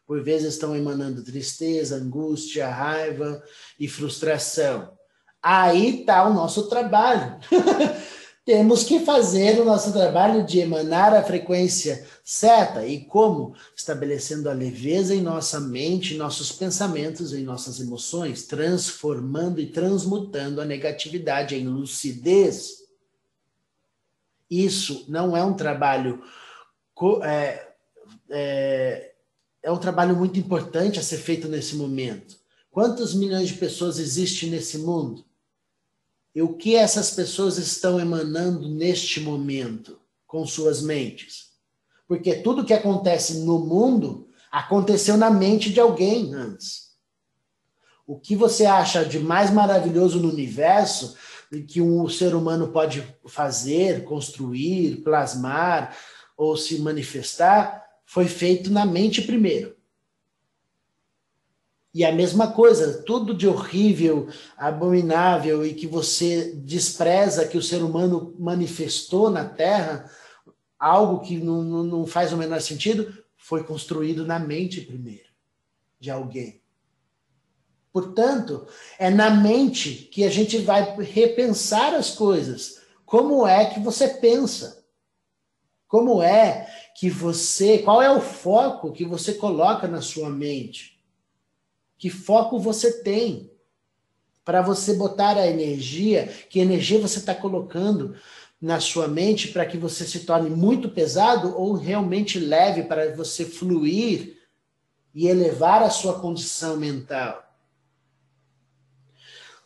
Por 0.07 0.23
vezes 0.23 0.53
estão 0.53 0.75
emanando 0.75 1.23
tristeza, 1.23 1.97
angústia, 1.97 2.69
raiva 2.69 3.43
e 3.79 3.87
frustração. 3.87 4.93
Aí 5.41 6.01
está 6.01 6.27
o 6.27 6.33
nosso 6.33 6.69
trabalho. 6.69 7.37
Temos 8.45 8.83
que 8.83 8.99
fazer 8.99 9.59
o 9.59 9.65
nosso 9.65 9.91
trabalho 9.91 10.45
de 10.45 10.59
emanar 10.59 11.15
a 11.15 11.23
frequência 11.23 12.05
certa. 12.23 12.85
E 12.85 13.03
como? 13.05 13.55
Estabelecendo 13.75 14.47
a 14.47 14.53
leveza 14.53 15.15
em 15.15 15.21
nossa 15.21 15.59
mente, 15.59 16.13
em 16.13 16.17
nossos 16.17 16.51
pensamentos, 16.51 17.33
em 17.33 17.43
nossas 17.43 17.79
emoções, 17.79 18.45
transformando 18.45 19.59
e 19.59 19.65
transmutando 19.65 20.61
a 20.61 20.65
negatividade 20.65 21.55
em 21.55 21.67
lucidez. 21.67 22.85
Isso 24.49 25.05
não 25.07 25.35
é 25.35 25.43
um 25.43 25.53
trabalho. 25.53 26.23
É, 27.23 27.67
é, 28.29 29.13
é 29.63 29.71
um 29.71 29.77
trabalho 29.77 30.15
muito 30.15 30.39
importante 30.39 30.99
a 30.99 31.03
ser 31.03 31.17
feito 31.17 31.47
nesse 31.47 31.75
momento. 31.75 32.37
Quantos 32.69 33.13
milhões 33.13 33.49
de 33.49 33.55
pessoas 33.55 33.99
existem 33.99 34.49
nesse 34.49 34.77
mundo? 34.77 35.25
E 36.35 36.41
o 36.41 36.53
que 36.53 36.75
essas 36.75 37.11
pessoas 37.11 37.57
estão 37.57 37.99
emanando 37.99 38.67
neste 38.67 39.21
momento 39.21 39.97
com 40.27 40.45
suas 40.45 40.81
mentes? 40.81 41.53
Porque 42.07 42.35
tudo 42.35 42.65
que 42.65 42.73
acontece 42.73 43.39
no 43.39 43.59
mundo 43.59 44.27
aconteceu 44.51 45.17
na 45.17 45.31
mente 45.31 45.71
de 45.71 45.79
alguém 45.79 46.33
antes. 46.33 46.93
O 48.05 48.19
que 48.19 48.35
você 48.35 48.65
acha 48.65 49.03
de 49.05 49.17
mais 49.17 49.49
maravilhoso 49.49 50.19
no 50.19 50.29
universo 50.29 51.15
que 51.67 51.81
um 51.81 52.07
ser 52.09 52.35
humano 52.35 52.69
pode 52.69 53.03
fazer, 53.27 54.03
construir, 54.03 55.01
plasmar 55.03 55.95
ou 56.37 56.57
se 56.57 56.79
manifestar 56.79 57.83
foi 58.05 58.27
feito 58.27 58.69
na 58.69 58.85
mente 58.85 59.21
primeiro. 59.21 59.75
E 61.93 62.03
a 62.03 62.11
mesma 62.11 62.51
coisa, 62.51 63.03
tudo 63.03 63.33
de 63.33 63.47
horrível, 63.47 64.27
abominável 64.57 65.65
e 65.65 65.73
que 65.73 65.87
você 65.87 66.51
despreza 66.53 67.47
que 67.47 67.57
o 67.57 67.61
ser 67.61 67.81
humano 67.81 68.35
manifestou 68.37 69.29
na 69.29 69.45
Terra, 69.45 70.11
algo 70.77 71.25
que 71.25 71.37
não, 71.37 71.63
não 71.63 72.05
faz 72.05 72.33
o 72.33 72.37
menor 72.37 72.59
sentido, 72.59 73.17
foi 73.37 73.63
construído 73.63 74.25
na 74.25 74.37
mente 74.37 74.81
primeiro, 74.81 75.29
de 75.97 76.11
alguém. 76.11 76.61
Portanto, 77.95 78.67
é 78.99 79.09
na 79.09 79.29
mente 79.29 80.09
que 80.11 80.25
a 80.25 80.29
gente 80.29 80.57
vai 80.57 80.97
repensar 80.97 81.93
as 81.93 82.11
coisas. 82.11 82.81
Como 83.05 83.47
é 83.47 83.73
que 83.73 83.79
você 83.79 84.09
pensa? 84.09 84.83
Como 85.87 86.21
é 86.21 86.67
que 86.93 87.09
você, 87.09 87.77
qual 87.77 88.01
é 88.01 88.11
o 88.11 88.19
foco 88.19 88.91
que 88.91 89.05
você 89.05 89.35
coloca 89.35 89.87
na 89.87 90.01
sua 90.01 90.29
mente? 90.29 91.01
Que 91.97 92.09
foco 92.09 92.59
você 92.59 93.01
tem 93.01 93.49
para 94.43 94.61
você 94.61 94.95
botar 94.95 95.37
a 95.37 95.47
energia? 95.47 96.27
Que 96.49 96.59
energia 96.59 96.99
você 96.99 97.19
está 97.19 97.33
colocando 97.33 98.13
na 98.59 98.81
sua 98.81 99.07
mente 99.07 99.47
para 99.47 99.65
que 99.65 99.77
você 99.77 100.03
se 100.03 100.25
torne 100.25 100.49
muito 100.49 100.89
pesado 100.89 101.57
ou 101.57 101.71
realmente 101.71 102.39
leve 102.39 102.83
para 102.83 103.15
você 103.15 103.45
fluir 103.45 104.37
e 105.13 105.27
elevar 105.27 105.81
a 105.81 105.89
sua 105.89 106.19
condição 106.19 106.75
mental? 106.75 107.44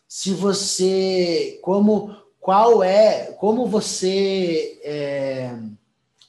Se 0.10 0.34
você, 0.34 1.60
como, 1.62 2.16
qual 2.39 2.82
é, 2.82 3.32
como 3.34 3.68
você 3.68 4.82
é, 4.84 5.56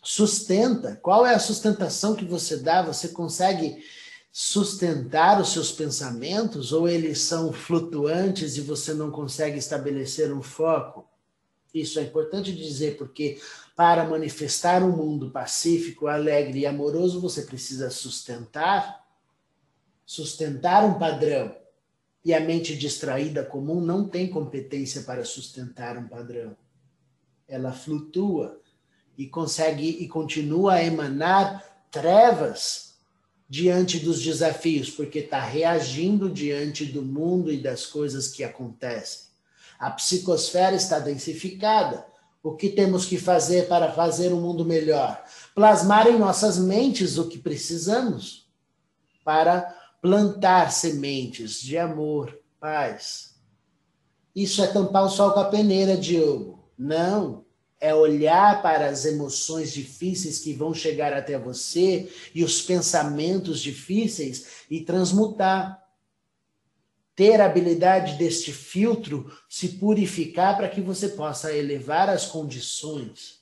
sustenta? 0.02 0.96
Qual 0.96 1.24
é 1.24 1.34
a 1.34 1.38
sustentação 1.38 2.14
que 2.14 2.26
você 2.26 2.58
dá? 2.58 2.82
Você 2.82 3.08
consegue 3.08 3.82
sustentar 4.30 5.40
os 5.40 5.50
seus 5.50 5.72
pensamentos 5.72 6.74
ou 6.74 6.86
eles 6.86 7.22
são 7.22 7.54
flutuantes 7.54 8.58
e 8.58 8.60
você 8.60 8.92
não 8.92 9.10
consegue 9.10 9.56
estabelecer 9.56 10.30
um 10.30 10.42
foco? 10.42 11.08
Isso 11.72 11.98
é 11.98 12.02
importante 12.02 12.54
dizer 12.54 12.98
porque 12.98 13.40
para 13.74 14.04
manifestar 14.04 14.82
um 14.82 14.94
mundo 14.94 15.30
pacífico, 15.30 16.06
alegre 16.06 16.60
e 16.60 16.66
amoroso, 16.66 17.18
você 17.18 17.40
precisa 17.42 17.88
sustentar 17.88 19.00
sustentar 20.04 20.84
um 20.84 20.98
padrão. 20.98 21.54
E 22.24 22.34
a 22.34 22.40
mente 22.40 22.76
distraída 22.76 23.44
comum 23.44 23.80
não 23.80 24.06
tem 24.06 24.28
competência 24.28 25.02
para 25.02 25.24
sustentar 25.24 25.96
um 25.96 26.06
padrão. 26.06 26.56
Ela 27.48 27.72
flutua 27.72 28.60
e 29.16 29.26
consegue 29.26 29.88
e 29.88 30.08
continua 30.08 30.74
a 30.74 30.84
emanar 30.84 31.86
trevas 31.90 32.90
diante 33.48 33.98
dos 33.98 34.22
desafios, 34.22 34.90
porque 34.90 35.18
está 35.18 35.40
reagindo 35.40 36.30
diante 36.30 36.84
do 36.84 37.02
mundo 37.02 37.52
e 37.52 37.60
das 37.60 37.84
coisas 37.84 38.28
que 38.28 38.44
acontecem. 38.44 39.22
A 39.78 39.90
psicosfera 39.90 40.76
está 40.76 40.98
densificada. 40.98 42.06
O 42.42 42.54
que 42.54 42.68
temos 42.68 43.04
que 43.04 43.18
fazer 43.18 43.66
para 43.66 43.92
fazer 43.92 44.32
um 44.32 44.40
mundo 44.40 44.64
melhor? 44.64 45.22
Plasmar 45.54 46.06
em 46.06 46.18
nossas 46.18 46.58
mentes 46.58 47.18
o 47.18 47.28
que 47.28 47.38
precisamos 47.38 48.48
para 49.24 49.79
plantar 50.00 50.72
sementes 50.72 51.60
de 51.60 51.76
amor, 51.76 52.38
paz. 52.58 53.34
Isso 54.34 54.62
é 54.62 54.66
tampar 54.66 55.04
o 55.04 55.10
sol 55.10 55.32
com 55.32 55.40
a 55.40 55.44
peneira, 55.46 55.96
Diogo. 55.96 56.70
Não. 56.78 57.44
É 57.78 57.94
olhar 57.94 58.62
para 58.62 58.88
as 58.88 59.06
emoções 59.06 59.72
difíceis 59.72 60.38
que 60.38 60.52
vão 60.52 60.74
chegar 60.74 61.14
até 61.14 61.38
você 61.38 62.10
e 62.34 62.44
os 62.44 62.60
pensamentos 62.60 63.60
difíceis 63.60 64.66
e 64.70 64.82
transmutar. 64.82 65.82
Ter 67.16 67.40
a 67.40 67.46
habilidade 67.46 68.16
deste 68.16 68.52
filtro 68.52 69.30
se 69.48 69.68
purificar 69.78 70.56
para 70.56 70.68
que 70.68 70.80
você 70.80 71.08
possa 71.08 71.54
elevar 71.54 72.08
as 72.08 72.26
condições. 72.26 73.40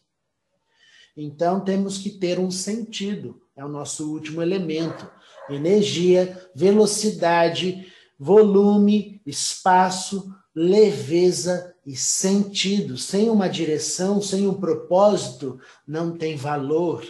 Então 1.16 1.60
temos 1.60 1.98
que 1.98 2.10
ter 2.10 2.38
um 2.38 2.50
sentido, 2.50 3.42
é 3.56 3.64
o 3.64 3.68
nosso 3.68 4.12
último 4.12 4.40
elemento 4.40 5.08
energia, 5.50 6.50
velocidade, 6.54 7.86
volume, 8.18 9.20
espaço, 9.24 10.34
leveza 10.54 11.74
e 11.86 11.96
sentido. 11.96 12.98
Sem 12.98 13.30
uma 13.30 13.48
direção, 13.48 14.20
sem 14.20 14.46
um 14.46 14.54
propósito, 14.54 15.60
não 15.86 16.16
tem 16.16 16.36
valor, 16.36 17.06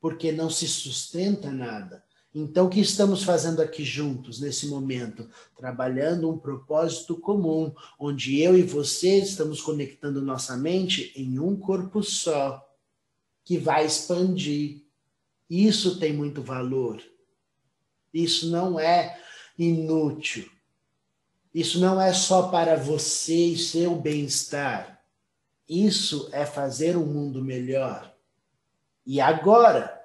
porque 0.00 0.30
não 0.30 0.50
se 0.50 0.68
sustenta 0.68 1.50
nada. 1.50 2.04
Então, 2.34 2.66
o 2.66 2.68
que 2.68 2.80
estamos 2.80 3.22
fazendo 3.22 3.62
aqui 3.62 3.84
juntos 3.84 4.40
nesse 4.40 4.66
momento? 4.66 5.30
Trabalhando 5.56 6.28
um 6.28 6.36
propósito 6.36 7.16
comum, 7.16 7.72
onde 7.96 8.40
eu 8.40 8.58
e 8.58 8.62
você 8.62 9.18
estamos 9.18 9.60
conectando 9.60 10.20
nossa 10.20 10.56
mente 10.56 11.12
em 11.14 11.38
um 11.38 11.56
corpo 11.56 12.02
só, 12.02 12.60
que 13.44 13.56
vai 13.56 13.86
expandir. 13.86 14.82
Isso 15.48 16.00
tem 16.00 16.12
muito 16.12 16.42
valor. 16.42 17.00
Isso 18.14 18.48
não 18.48 18.78
é 18.78 19.18
inútil. 19.58 20.48
Isso 21.52 21.80
não 21.80 22.00
é 22.00 22.12
só 22.12 22.48
para 22.48 22.76
você 22.76 23.48
e 23.48 23.58
seu 23.58 23.96
bem-estar. 23.96 25.02
Isso 25.68 26.28
é 26.32 26.46
fazer 26.46 26.96
um 26.96 27.04
mundo 27.04 27.42
melhor. 27.42 28.14
E 29.04 29.20
agora? 29.20 30.00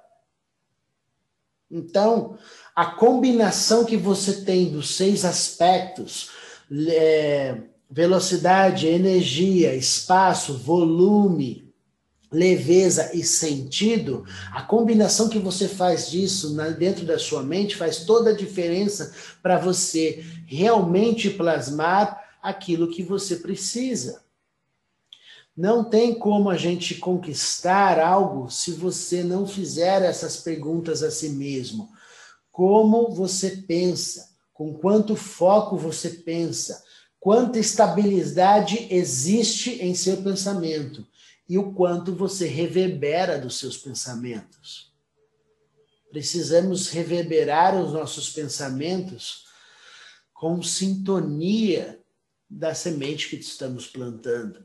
Então, 1.70 2.36
a 2.74 2.86
combinação 2.86 3.84
que 3.84 3.96
você 3.96 4.44
tem 4.44 4.72
dos 4.72 4.96
seis 4.96 5.24
aspectos 5.24 6.30
é, 6.88 7.62
velocidade, 7.88 8.86
energia, 8.86 9.74
espaço, 9.74 10.58
volume, 10.58 11.69
leveza 12.32 13.10
e 13.12 13.24
sentido, 13.24 14.24
a 14.52 14.62
combinação 14.62 15.28
que 15.28 15.38
você 15.38 15.66
faz 15.66 16.10
disso 16.10 16.56
dentro 16.78 17.04
da 17.04 17.18
sua 17.18 17.42
mente 17.42 17.74
faz 17.74 18.04
toda 18.04 18.30
a 18.30 18.36
diferença 18.36 19.12
para 19.42 19.58
você 19.58 20.24
realmente 20.46 21.30
plasmar 21.30 22.22
aquilo 22.40 22.90
que 22.90 23.02
você 23.02 23.36
precisa. 23.36 24.22
Não 25.56 25.82
tem 25.84 26.14
como 26.14 26.48
a 26.48 26.56
gente 26.56 26.94
conquistar 26.94 27.98
algo 27.98 28.48
se 28.48 28.72
você 28.72 29.22
não 29.24 29.46
fizer 29.46 30.02
essas 30.02 30.36
perguntas 30.36 31.02
a 31.02 31.10
si 31.10 31.30
mesmo. 31.30 31.90
Como 32.52 33.10
você 33.10 33.50
pensa? 33.66 34.30
Com 34.54 34.72
quanto 34.72 35.16
foco 35.16 35.76
você 35.76 36.10
pensa? 36.10 36.82
Quanta 37.18 37.58
estabilidade 37.58 38.86
existe 38.90 39.82
em 39.82 39.94
seu 39.94 40.18
pensamento? 40.18 41.06
E 41.50 41.58
o 41.58 41.72
quanto 41.72 42.14
você 42.14 42.46
reverbera 42.46 43.36
dos 43.36 43.58
seus 43.58 43.76
pensamentos. 43.76 44.94
Precisamos 46.08 46.88
reverberar 46.90 47.74
os 47.74 47.92
nossos 47.92 48.30
pensamentos 48.30 49.46
com 50.32 50.62
sintonia 50.62 52.00
da 52.48 52.72
semente 52.72 53.28
que 53.28 53.34
estamos 53.34 53.88
plantando. 53.88 54.64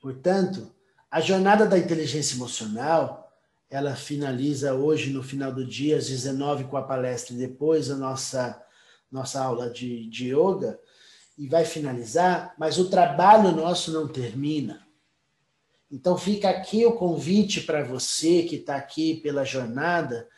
Portanto, 0.00 0.72
a 1.10 1.20
jornada 1.20 1.66
da 1.66 1.76
inteligência 1.76 2.36
emocional, 2.36 3.36
ela 3.68 3.96
finaliza 3.96 4.72
hoje 4.72 5.10
no 5.10 5.20
final 5.20 5.52
do 5.52 5.66
dia 5.66 5.96
às 5.96 6.06
19 6.06 6.66
com 6.66 6.76
a 6.76 6.82
palestra 6.82 7.34
e 7.34 7.38
depois 7.38 7.90
a 7.90 7.96
nossa 7.96 8.64
nossa 9.10 9.42
aula 9.42 9.68
de, 9.68 10.08
de 10.08 10.32
yoga 10.32 10.78
e 11.36 11.48
vai 11.48 11.64
finalizar, 11.64 12.54
mas 12.56 12.78
o 12.78 12.88
trabalho 12.88 13.50
nosso 13.50 13.90
não 13.90 14.06
termina. 14.06 14.85
Então 15.90 16.16
fica 16.18 16.50
aqui 16.50 16.84
o 16.84 16.92
convite 16.92 17.60
para 17.60 17.84
você 17.84 18.42
que 18.42 18.56
está 18.56 18.76
aqui 18.76 19.16
pela 19.16 19.44
jornada 19.44 20.28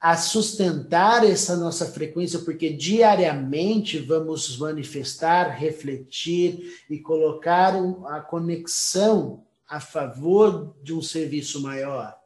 a 0.00 0.16
sustentar 0.16 1.24
essa 1.24 1.56
nossa 1.56 1.86
frequência, 1.86 2.40
porque 2.40 2.70
diariamente 2.70 3.98
vamos 3.98 4.58
manifestar, 4.58 5.48
refletir 5.50 6.84
e 6.88 6.98
colocar 6.98 7.74
a 8.08 8.20
conexão 8.20 9.44
a 9.68 9.80
favor 9.80 10.76
de 10.82 10.92
um 10.92 11.02
serviço 11.02 11.62
maior. 11.62 12.16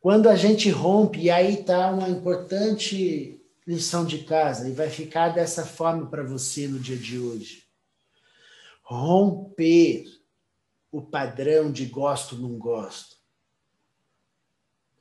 Quando 0.00 0.28
a 0.28 0.34
gente 0.34 0.70
rompe, 0.70 1.20
e 1.20 1.30
aí 1.30 1.60
está 1.60 1.90
uma 1.90 2.08
importante 2.08 3.38
lição 3.66 4.04
de 4.06 4.24
casa, 4.24 4.68
e 4.68 4.72
vai 4.72 4.88
ficar 4.88 5.28
dessa 5.28 5.64
forma 5.66 6.06
para 6.06 6.22
você 6.22 6.66
no 6.66 6.78
dia 6.78 6.96
de 6.96 7.18
hoje. 7.18 7.64
Romper 8.82 10.04
o 10.92 11.00
padrão 11.00 11.70
de 11.70 11.86
gosto 11.86 12.36
não 12.36 12.58
gosto. 12.58 13.16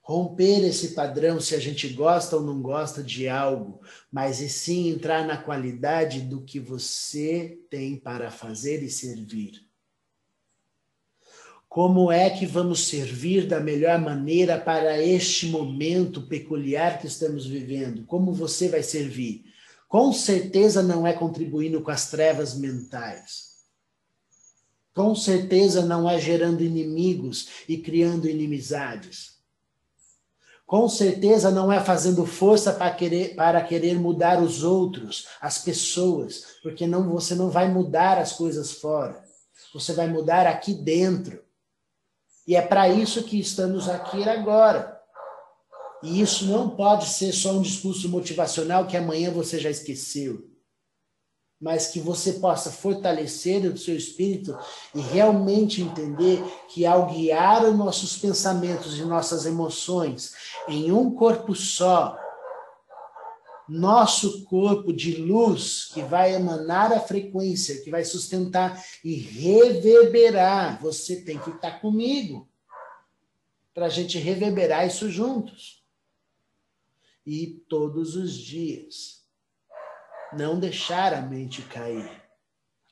Romper 0.01 0.65
esse 0.65 0.89
padrão 0.89 1.39
se 1.39 1.53
a 1.53 1.59
gente 1.59 1.87
gosta 1.89 2.35
ou 2.35 2.41
não 2.41 2.61
gosta 2.61 3.03
de 3.03 3.27
algo, 3.27 3.81
mas 4.11 4.41
e 4.41 4.49
sim 4.49 4.89
entrar 4.89 5.25
na 5.25 5.37
qualidade 5.37 6.21
do 6.21 6.41
que 6.41 6.59
você 6.59 7.59
tem 7.69 7.95
para 7.95 8.31
fazer 8.31 8.81
e 8.81 8.89
servir. 8.89 9.67
Como 11.67 12.11
é 12.11 12.31
que 12.31 12.47
vamos 12.47 12.87
servir 12.87 13.45
da 13.45 13.59
melhor 13.59 13.99
maneira 13.99 14.59
para 14.59 14.99
este 14.99 15.45
momento 15.45 16.23
peculiar 16.23 16.99
que 16.99 17.05
estamos 17.05 17.45
vivendo? 17.45 18.03
Como 18.05 18.33
você 18.33 18.67
vai 18.67 18.81
servir? 18.81 19.45
Com 19.87 20.11
certeza 20.11 20.81
não 20.81 21.05
é 21.05 21.13
contribuindo 21.13 21.81
com 21.81 21.91
as 21.91 22.09
trevas 22.09 22.55
mentais 22.55 23.48
com 24.99 25.15
certeza 25.15 25.85
não 25.85 26.09
é 26.09 26.19
gerando 26.19 26.61
inimigos 26.61 27.47
e 27.69 27.77
criando 27.77 28.27
inimizades. 28.27 29.37
Com 30.65 30.89
certeza 30.89 31.49
não 31.49 31.71
é 31.71 31.79
fazendo 31.79 32.25
força 32.25 32.73
para 32.73 32.91
querer, 32.93 33.33
para 33.33 33.61
querer 33.61 33.97
mudar 33.97 34.43
os 34.43 34.61
outros, 34.61 35.25
as 35.39 35.57
pessoas, 35.57 36.43
porque 36.61 36.85
não 36.85 37.09
você 37.09 37.33
não 37.33 37.49
vai 37.49 37.71
mudar 37.71 38.17
as 38.17 38.33
coisas 38.33 38.73
fora. 38.73 39.23
Você 39.73 39.93
vai 39.93 40.09
mudar 40.09 40.45
aqui 40.45 40.73
dentro. 40.73 41.41
E 42.45 42.53
é 42.53 42.61
para 42.61 42.89
isso 42.89 43.23
que 43.23 43.39
estamos 43.39 43.87
aqui 43.87 44.27
agora. 44.27 44.99
E 46.03 46.19
isso 46.19 46.45
não 46.45 46.71
pode 46.71 47.07
ser 47.07 47.31
só 47.31 47.53
um 47.53 47.61
discurso 47.61 48.09
motivacional 48.09 48.85
que 48.85 48.97
amanhã 48.97 49.31
você 49.31 49.59
já 49.59 49.69
esqueceu 49.69 50.48
mas 51.59 51.87
que 51.87 51.99
você 51.99 52.33
possa 52.33 52.71
fortalecer 52.71 53.65
o 53.65 53.77
seu 53.77 53.95
espírito 53.95 54.57
e 54.95 55.01
realmente 55.01 55.81
entender 55.81 56.41
que 56.69 56.85
ao 56.85 57.07
guiar 57.07 57.65
os 57.65 57.75
nossos 57.75 58.17
pensamentos 58.17 58.97
e 58.97 59.03
nossas 59.03 59.45
emoções 59.45 60.33
em 60.67 60.91
um 60.91 61.13
corpo 61.13 61.53
só, 61.53 62.17
nosso 63.67 64.45
corpo 64.45 64.93
de 64.93 65.17
luz 65.17 65.89
que 65.93 66.01
vai 66.01 66.33
emanar 66.33 66.93
a 66.93 66.99
frequência, 66.99 67.81
que 67.81 67.91
vai 67.91 68.05
sustentar 68.05 68.83
e 69.03 69.13
reverberar, 69.13 70.81
você 70.81 71.21
tem 71.21 71.37
que 71.37 71.49
estar 71.49 71.81
comigo 71.81 72.49
para 73.73 73.87
a 73.87 73.89
gente 73.89 74.17
reverberar 74.17 74.87
isso 74.87 75.09
juntos. 75.09 75.83
E 77.25 77.63
todos 77.67 78.15
os 78.15 78.33
dias 78.33 79.18
não 80.33 80.59
deixar 80.59 81.13
a 81.13 81.21
mente 81.21 81.61
cair. 81.63 82.09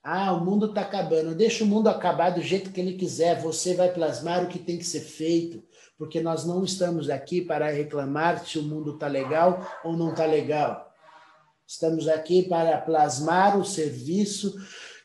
Ah, 0.04 0.32
o 0.32 0.44
mundo 0.44 0.68
está 0.68 0.82
acabando. 0.82 1.36
Deixa 1.36 1.64
o 1.64 1.68
mundo 1.68 1.90
acabar 1.90 2.30
do 2.30 2.42
jeito 2.42 2.72
que 2.72 2.80
ele 2.80 2.94
quiser. 2.94 3.42
Você 3.42 3.76
vai 3.76 3.92
plasmar 3.92 4.44
o 4.44 4.48
que 4.48 4.58
tem 4.58 4.78
que 4.78 4.86
ser 4.86 5.02
feito, 5.02 5.62
porque 5.98 6.22
nós 6.22 6.46
não 6.46 6.64
estamos 6.64 7.10
aqui 7.10 7.42
para 7.42 7.70
reclamar 7.70 8.46
se 8.46 8.58
o 8.58 8.64
mundo 8.64 8.94
está 8.94 9.08
legal 9.08 9.68
ou 9.84 9.98
não 9.98 10.12
está 10.12 10.26
legal. 10.26 10.90
Estamos 11.68 12.08
aqui 12.08 12.44
para 12.44 12.80
plasmar 12.80 13.60
o 13.60 13.66
serviço 13.66 14.56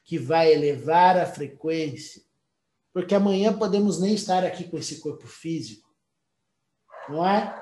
que 0.04 0.18
vai 0.18 0.52
elevar 0.52 1.18
a 1.18 1.26
frequência. 1.26 2.22
Porque 2.92 3.14
amanhã 3.14 3.52
podemos 3.52 4.00
nem 4.00 4.14
estar 4.14 4.44
aqui 4.44 4.64
com 4.64 4.78
esse 4.78 5.00
corpo 5.00 5.26
físico. 5.26 5.88
Não 7.08 7.26
é? 7.26 7.60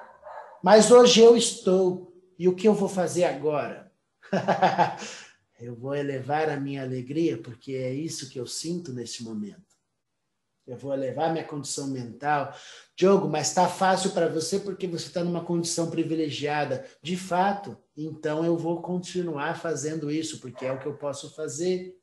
Mas 0.63 0.91
hoje 0.91 1.21
eu 1.21 1.37
estou. 1.37 2.13
E 2.39 2.49
o 2.49 2.55
que 2.55 2.69
eu 2.69 2.75
vou 2.75 2.89
fazer 2.89 3.25
agora? 3.25 3.90
eu 5.61 5.75
vou 5.75 5.95
elevar 5.95 6.49
a 6.49 6.59
minha 6.59 6.83
alegria, 6.83 7.37
porque 7.39 7.73
é 7.73 7.93
isso 7.93 8.29
que 8.29 8.39
eu 8.39 8.47
sinto 8.47 8.93
nesse 8.93 9.23
momento. 9.23 9.71
Eu 10.67 10.77
vou 10.77 10.95
elevar 10.95 11.33
minha 11.33 11.45
condição 11.45 11.89
mental. 11.89 12.55
Diogo, 12.95 13.29
mas 13.29 13.49
está 13.49 13.69
fácil 13.69 14.11
para 14.11 14.29
você 14.29 14.61
porque 14.61 14.87
você 14.87 15.09
está 15.09 15.25
numa 15.25 15.45
condição 15.45 15.91
privilegiada. 15.91 16.87
De 17.03 17.17
fato, 17.17 17.77
então 17.97 18.45
eu 18.45 18.57
vou 18.57 18.81
continuar 18.81 19.59
fazendo 19.59 20.11
isso, 20.11 20.39
porque 20.39 20.65
é 20.65 20.73
o 20.73 20.79
que 20.79 20.87
eu 20.87 20.95
posso 20.95 21.35
fazer. 21.35 21.99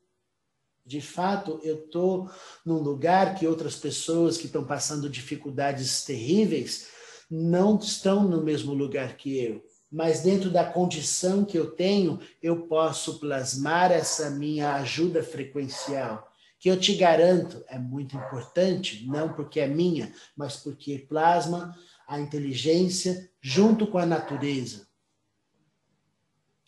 De 0.84 1.00
fato, 1.00 1.60
eu 1.62 1.84
estou 1.84 2.30
num 2.64 2.78
lugar 2.78 3.34
que 3.34 3.46
outras 3.46 3.76
pessoas 3.76 4.36
que 4.36 4.46
estão 4.46 4.64
passando 4.64 5.08
dificuldades 5.08 6.04
terríveis 6.04 6.88
não 7.30 7.78
estão 7.78 8.26
no 8.26 8.42
mesmo 8.42 8.72
lugar 8.72 9.16
que 9.16 9.38
eu. 9.38 9.64
Mas 9.90 10.20
dentro 10.20 10.50
da 10.50 10.64
condição 10.64 11.44
que 11.44 11.58
eu 11.58 11.70
tenho, 11.70 12.20
eu 12.42 12.66
posso 12.66 13.18
plasmar 13.18 13.90
essa 13.90 14.30
minha 14.30 14.74
ajuda 14.74 15.22
frequencial 15.22 16.28
que 16.58 16.68
eu 16.68 16.78
te 16.78 16.94
garanto 16.96 17.64
é 17.68 17.78
muito 17.78 18.16
importante, 18.16 19.06
não 19.06 19.32
porque 19.32 19.60
é 19.60 19.68
minha, 19.68 20.12
mas 20.36 20.56
porque 20.56 20.98
plasma 20.98 21.76
a 22.06 22.18
inteligência 22.18 23.30
junto 23.40 23.86
com 23.86 23.98
a 23.98 24.06
natureza. 24.06 24.88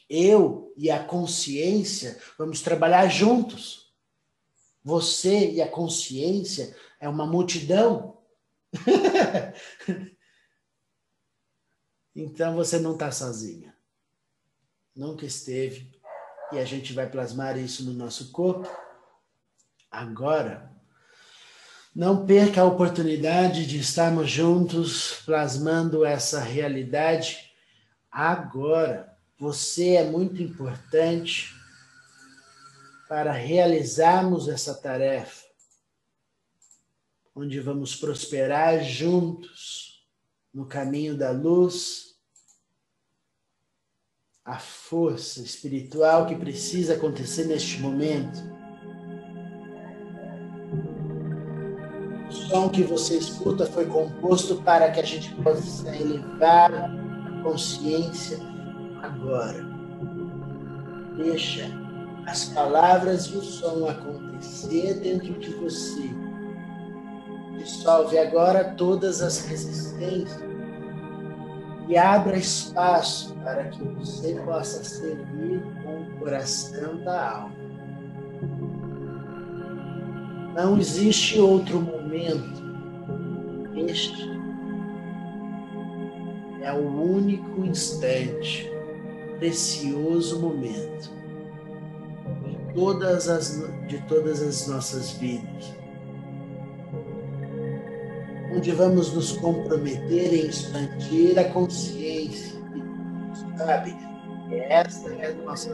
Eu 0.08 0.72
e 0.76 0.90
a 0.90 1.02
consciência 1.02 2.18
vamos 2.38 2.62
trabalhar 2.62 3.08
juntos. 3.08 3.92
Você 4.82 5.50
e 5.50 5.60
a 5.60 5.68
consciência 5.68 6.74
é 7.00 7.08
uma 7.08 7.26
multidão. 7.26 8.18
então 12.22 12.54
você 12.54 12.78
não 12.78 12.92
está 12.92 13.10
sozinha. 13.10 13.74
Nunca 14.94 15.24
esteve. 15.24 15.98
E 16.52 16.58
a 16.58 16.64
gente 16.64 16.92
vai 16.92 17.08
plasmar 17.08 17.56
isso 17.56 17.84
no 17.84 17.92
nosso 17.92 18.30
corpo 18.32 18.68
agora. 19.90 20.70
Não 21.94 22.26
perca 22.26 22.60
a 22.60 22.66
oportunidade 22.66 23.66
de 23.66 23.78
estarmos 23.78 24.30
juntos 24.30 25.22
plasmando 25.24 26.04
essa 26.04 26.40
realidade 26.40 27.52
agora. 28.10 29.16
Você 29.38 29.94
é 29.94 30.04
muito 30.04 30.42
importante 30.42 31.54
para 33.08 33.32
realizarmos 33.32 34.46
essa 34.46 34.74
tarefa, 34.74 35.44
onde 37.34 37.58
vamos 37.58 37.96
prosperar 37.96 38.84
juntos 38.84 40.06
no 40.52 40.66
caminho 40.66 41.16
da 41.16 41.30
luz, 41.30 42.09
a 44.44 44.58
força 44.58 45.40
espiritual 45.40 46.26
que 46.26 46.34
precisa 46.34 46.94
acontecer 46.94 47.44
neste 47.44 47.80
momento 47.80 48.40
som 52.50 52.68
que 52.68 52.82
você 52.82 53.16
escuta 53.16 53.64
foi 53.64 53.86
composto 53.86 54.56
para 54.62 54.90
que 54.90 54.98
a 54.98 55.04
gente 55.04 55.32
possa 55.36 55.94
elevar 55.94 56.72
a 56.74 57.42
consciência 57.44 58.38
agora. 59.02 59.64
Deixa 61.16 61.70
as 62.26 62.46
palavras 62.46 63.26
e 63.26 63.36
o 63.36 63.42
som 63.42 63.88
acontecer 63.88 64.94
dentro 64.94 65.32
de 65.38 65.50
você. 65.54 66.10
Dissolve 67.56 68.18
agora 68.18 68.74
todas 68.74 69.22
as 69.22 69.44
resistências 69.44 70.49
e 71.90 71.98
abra 71.98 72.36
espaço 72.36 73.34
para 73.42 73.64
que 73.64 73.82
você 73.82 74.34
possa 74.44 74.84
servir 74.84 75.60
com 75.82 76.02
o 76.02 76.18
coração 76.20 77.02
da 77.02 77.32
alma. 77.32 77.56
Não 80.54 80.78
existe 80.78 81.40
outro 81.40 81.80
momento. 81.80 82.62
Este 83.74 84.30
é 86.62 86.72
o 86.72 86.86
único 86.86 87.64
instante, 87.64 88.70
precioso 89.40 90.38
momento 90.38 91.10
de 92.44 92.72
todas 92.72 93.28
as, 93.28 93.64
de 93.88 93.98
todas 94.02 94.40
as 94.40 94.68
nossas 94.68 95.10
vidas, 95.14 95.74
onde 98.54 98.72
vamos 98.72 99.12
nos 99.14 99.32
comprometer 99.32 100.34
em 100.34 100.46
expandir 100.46 101.38
a 101.38 101.44
consciência, 101.44 102.58
sabe? 103.56 103.96
Esta 104.50 105.10
é 105.10 105.26
a 105.26 105.34
nossa 105.44 105.70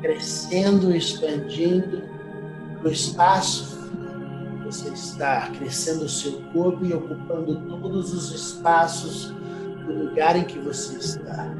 crescendo, 0.00 0.94
expandindo 0.94 2.02
no 2.82 2.90
espaço 2.90 3.76
você 4.66 4.88
está 4.88 5.48
crescendo 5.50 6.06
o 6.06 6.08
seu 6.08 6.42
corpo 6.52 6.84
e 6.84 6.92
ocupando 6.92 7.54
todos 7.68 8.12
os 8.12 8.32
espaços 8.32 9.32
do 9.86 10.06
lugar 10.06 10.34
em 10.34 10.42
que 10.42 10.58
você 10.58 10.96
está. 10.96 11.54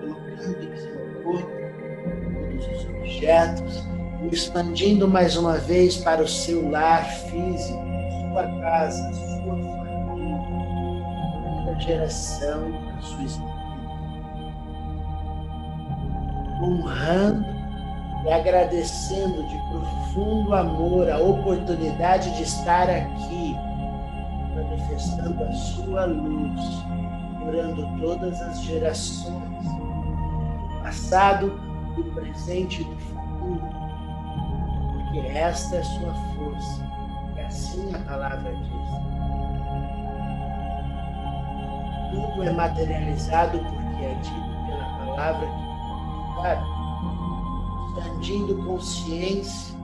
Colocando 0.00 0.62
em 0.62 0.76
seu 0.76 1.22
corpo 1.22 1.50
todos 2.34 2.66
os 2.66 2.84
objetos 2.90 3.97
expandindo 4.26 5.06
mais 5.06 5.36
uma 5.36 5.56
vez 5.58 5.96
para 5.96 6.22
o 6.22 6.28
seu 6.28 6.68
lar 6.70 7.04
físico, 7.04 7.78
sua 8.32 8.60
casa, 8.60 9.12
sua 9.12 9.56
família, 9.56 10.36
a 11.70 11.78
geração 11.78 12.72
da 12.72 13.00
sua 13.00 13.24
espírito. 13.24 13.58
Honrando 16.60 17.46
e 18.24 18.32
agradecendo 18.32 19.46
de 19.46 19.56
profundo 19.70 20.52
amor 20.54 21.08
a 21.08 21.18
oportunidade 21.18 22.34
de 22.36 22.42
estar 22.42 22.90
aqui, 22.90 23.54
manifestando 24.56 25.44
a 25.44 25.52
sua 25.52 26.04
luz, 26.06 26.60
curando 27.38 27.88
todas 28.00 28.40
as 28.42 28.60
gerações, 28.62 29.64
do 29.64 30.82
passado, 30.82 31.60
do 31.94 32.02
presente 32.12 32.82
e 32.82 32.84
do 32.84 32.98
futuro, 32.98 33.17
porque 35.08 35.26
esta 35.26 35.76
é 35.76 35.82
sua 35.82 36.14
força, 36.36 36.86
e 37.36 37.40
assim 37.40 37.94
a 37.94 37.98
palavra 38.00 38.52
diz. 38.54 38.88
Tudo 42.10 42.42
é 42.42 42.52
materializado 42.52 43.58
porque 43.58 44.04
é 44.04 44.14
dito 44.14 44.66
pela 44.66 44.84
palavra 44.98 45.46
que 45.46 46.42
sabe? 46.42 46.78
expandindo 47.86 48.64
consciência 48.64 49.76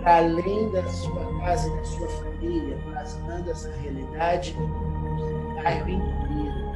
para 0.00 0.18
além 0.18 0.70
da 0.70 0.86
sua 0.88 1.40
casa 1.40 1.68
e 1.68 1.76
da 1.76 1.84
sua 1.84 2.08
família, 2.08 2.78
plasmando 2.90 3.50
essa 3.50 3.70
realidade 3.82 4.54
no 4.54 5.54
bairro 5.54 5.88
inteiro, 5.88 6.68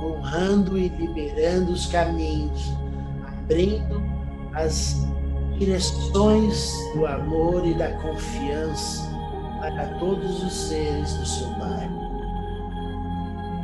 honrando 0.00 0.78
e 0.78 0.88
liberando 0.88 1.72
os 1.72 1.86
caminhos, 1.86 2.72
abrindo 3.26 4.02
as 4.54 5.06
direções 5.64 6.74
do 6.92 7.06
amor 7.06 7.64
e 7.64 7.72
da 7.74 7.92
confiança 7.92 9.08
para 9.60 9.86
todos 10.00 10.42
os 10.42 10.52
seres 10.52 11.14
do 11.14 11.24
seu 11.24 11.48
bairro. 11.50 12.02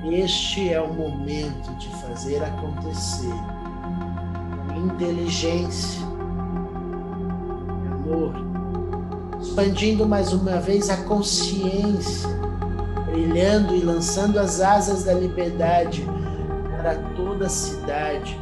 Este 0.04 0.72
é 0.72 0.80
o 0.80 0.94
momento 0.94 1.74
de 1.76 1.88
fazer 1.96 2.42
acontecer 2.44 3.34
inteligência, 4.76 6.00
amor, 7.90 8.32
expandindo 9.40 10.06
mais 10.06 10.32
uma 10.32 10.60
vez 10.60 10.88
a 10.88 10.98
consciência, 10.98 12.28
brilhando 13.06 13.74
e 13.74 13.80
lançando 13.80 14.38
as 14.38 14.60
asas 14.60 15.02
da 15.02 15.14
liberdade 15.14 16.06
para 16.76 16.94
toda 17.16 17.46
a 17.46 17.50
cidade, 17.50 18.38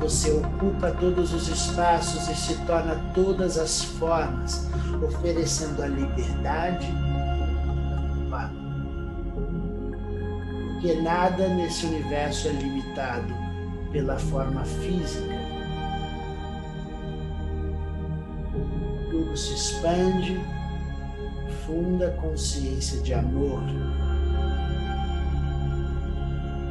você 0.00 0.32
ocupa 0.32 0.90
todos 0.90 1.32
os 1.32 1.46
espaços 1.46 2.28
e 2.28 2.34
se 2.34 2.56
torna 2.64 2.96
todas 3.14 3.56
as 3.56 3.84
formas, 3.84 4.68
oferecendo 5.06 5.82
a 5.82 5.86
liberdade 5.86 6.92
porque 10.80 10.94
nada 11.02 11.46
nesse 11.46 11.84
universo 11.84 12.48
é 12.48 12.52
limitado 12.52 13.34
pela 13.92 14.18
forma 14.18 14.64
física. 14.64 15.38
Tudo 19.10 19.36
se 19.36 19.52
expande, 19.52 20.40
funda 21.66 22.10
consciência 22.12 22.98
de 23.02 23.12
amor. 23.12 23.60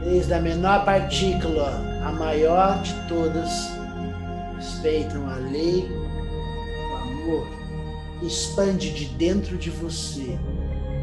Desde 0.04 0.34
a 0.34 0.40
menor 0.40 0.86
partícula 0.86 1.82
à 2.04 2.12
maior 2.12 2.82
de 2.82 2.94
todas, 3.08 3.72
respeitam 4.56 5.30
a 5.30 5.36
lei, 5.36 5.90
o 6.92 6.96
amor, 6.96 7.48
que 8.20 8.28
expande 8.28 8.92
de 8.92 9.06
dentro 9.06 9.58
de 9.58 9.70
você, 9.70 10.38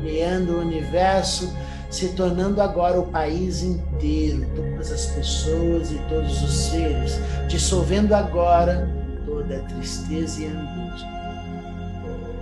criando 0.00 0.54
o 0.54 0.61
universo, 0.61 1.54
se 1.90 2.09
tornando 2.11 2.61
agora 2.61 2.98
o 2.98 3.06
país 3.06 3.62
inteiro, 3.62 4.46
todas 4.54 4.90
as 4.90 5.06
pessoas 5.06 5.92
e 5.92 5.98
todos 6.09 6.42
os 6.42 6.54
seres, 6.54 7.20
dissolvendo 7.48 8.14
agora 8.14 8.90
toda 9.24 9.56
a 9.56 9.61
tristeza 9.61 10.42
e 10.42 10.46
angústia. 10.46 11.09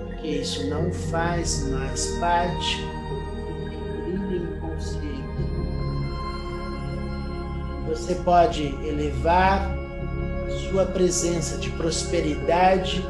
Porque 0.06 0.28
isso 0.28 0.68
não 0.68 0.90
faz 0.92 1.68
mais 1.68 2.06
parte 2.18 2.93
Você 8.04 8.16
pode 8.16 8.64
elevar 8.86 9.66
a 10.46 10.50
sua 10.68 10.84
presença 10.84 11.56
de 11.56 11.70
prosperidade 11.70 13.02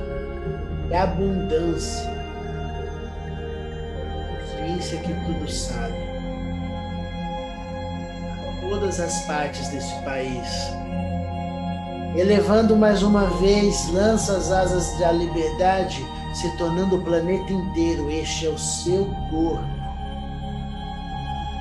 e 0.89 0.95
abundância. 0.95 2.15
Consciência 4.39 5.01
que 5.01 5.13
tudo 5.13 5.51
sabe. 5.51 5.97
A 8.39 8.61
todas 8.61 9.01
as 9.01 9.27
partes 9.27 9.67
desse 9.71 9.95
país 10.05 10.49
elevando 12.17 12.77
mais 12.77 13.03
uma 13.03 13.27
vez, 13.41 13.89
lança 13.89 14.37
as 14.37 14.53
asas 14.53 14.97
da 15.01 15.11
liberdade, 15.11 16.07
se 16.33 16.57
tornando 16.57 16.95
o 16.95 17.03
planeta 17.03 17.53
inteiro. 17.53 18.09
Este 18.09 18.47
é 18.47 18.49
o 18.49 18.57
seu 18.57 19.07
corpo. 19.29 19.84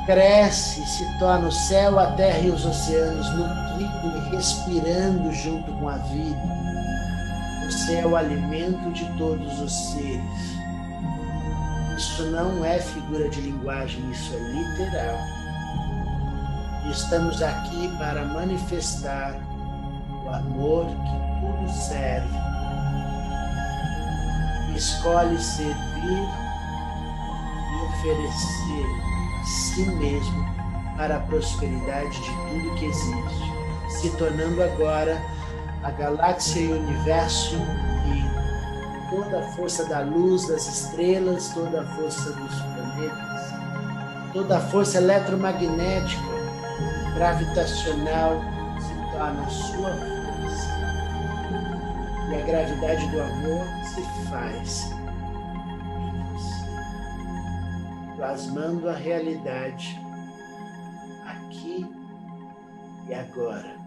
Cresce, 0.06 0.86
se 0.86 1.20
torna 1.20 1.48
o 1.48 1.52
céu, 1.52 1.98
a 1.98 2.08
terra 2.08 2.39
e 2.39 2.50
os 2.50 2.66
oceanos, 2.66 3.30
nutrindo 3.36 4.18
e 4.18 4.36
respirando 4.36 5.32
junto 5.32 5.72
com 5.74 5.88
a 5.88 5.98
vida. 5.98 6.42
Você 7.66 7.96
é 7.96 8.06
o 8.06 8.16
alimento 8.16 8.92
de 8.92 9.06
todos 9.18 9.60
os 9.60 9.72
seres. 9.72 10.54
Isso 11.98 12.24
não 12.32 12.66
é 12.66 12.80
figura 12.80 13.30
de 13.30 13.42
linguagem, 13.42 14.12
isso 14.12 14.34
é 14.34 14.39
literal. 14.39 15.18
Estamos 16.89 17.42
aqui 17.42 17.88
para 17.98 18.26
manifestar 18.26 19.39
amor 20.34 20.88
que 20.88 21.39
tudo 21.39 21.72
serve. 21.72 22.38
Escolhe 24.76 25.39
servir 25.39 26.28
e 27.72 27.86
oferecer 27.86 29.12
si 29.46 29.82
mesmo 29.82 30.46
para 30.98 31.18
a 31.18 31.20
prosperidade 31.20 32.22
de 32.22 32.30
tudo 32.30 32.76
que 32.76 32.86
existe, 32.86 33.54
se 33.90 34.10
tornando 34.12 34.62
agora 34.64 35.22
a 35.84 35.92
galáxia 35.92 36.62
e 36.62 36.68
o 36.68 36.80
universo 36.80 37.56
e 37.56 39.10
toda 39.10 39.40
a 39.40 39.44
força 39.54 39.86
da 39.86 40.02
luz, 40.02 40.48
das 40.48 40.68
estrelas, 40.68 41.50
toda 41.50 41.82
a 41.82 41.86
força 41.96 42.32
dos 42.32 42.56
planetas, 42.62 43.54
toda 44.34 44.58
a 44.58 44.62
força 44.62 44.98
eletromagnética, 44.98 46.22
gravitacional 47.16 48.42
se 48.80 49.12
torna 49.12 49.44
a 49.44 49.50
sua 49.50 50.14
e 52.30 52.36
a 52.36 52.46
gravidade 52.46 53.08
do 53.10 53.22
amor 53.22 53.66
se 53.84 54.02
faz 54.30 55.03
plasmando 58.24 58.88
a 58.88 58.94
realidade 58.94 60.00
aqui 61.26 61.86
e 63.10 63.14
agora. 63.14 63.83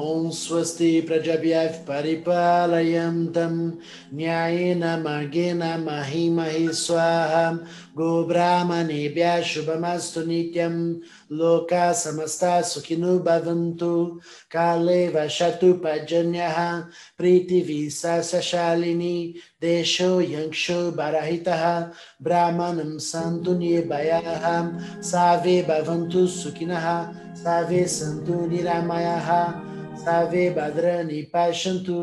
ॐ 0.00 0.30
स्वस्ति 0.30 1.00
प्रजभ्यः 1.00 1.66
परिपालयन्तं 1.66 3.72
न्यायेन 4.14 4.78
मार्गेण 4.78 5.58
महि 5.58 6.30
महि 6.30 6.72
स्वाहा। 6.72 7.58
गोब्राह्मणेभ्यः 7.96 9.42
शुभमस्तु 9.42 10.20
नित्यं 10.20 10.96
लोका 11.36 11.92
समस्ता 11.92 12.60
सुखिनो 12.60 13.18
भवन्तु। 13.18 14.20
काले 14.50 15.08
वशतु 15.08 15.72
पर्जन्यः। 15.72 16.82
प्रीतिविशालिनी 17.18 19.34
देशो 19.60 20.20
यक्षो 20.20 20.90
बरहितः। 20.90 21.86
ब्राह्मणं 22.22 22.98
सन्तु 22.98 23.58
निर्भयाः। 23.58 25.02
सावे 25.02 25.62
भवन्तु 25.62 26.26
सुखिनः। 26.26 27.12
सावे 27.34 27.84
सन्तु 27.84 28.46
निरामयाः। 28.46 29.70
सर्वे 30.04 30.44
भद्राणि 30.56 31.20
पश्यन्तु 31.34 31.98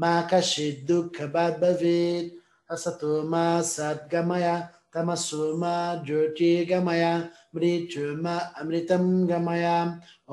मा 0.00 0.12
कश्चित् 0.32 0.84
दुःखभाग् 0.88 1.60
भवेत् 1.62 2.30
असतो 2.72 3.12
मा 3.32 3.44
सद्गमय 3.74 4.48
तमसो 4.94 5.44
मा 5.58 5.74
ज्योतिर्गमय 6.06 7.04
मृत्युर्मा 7.54 8.36
अमृतं 8.60 9.06
गमय 9.28 9.66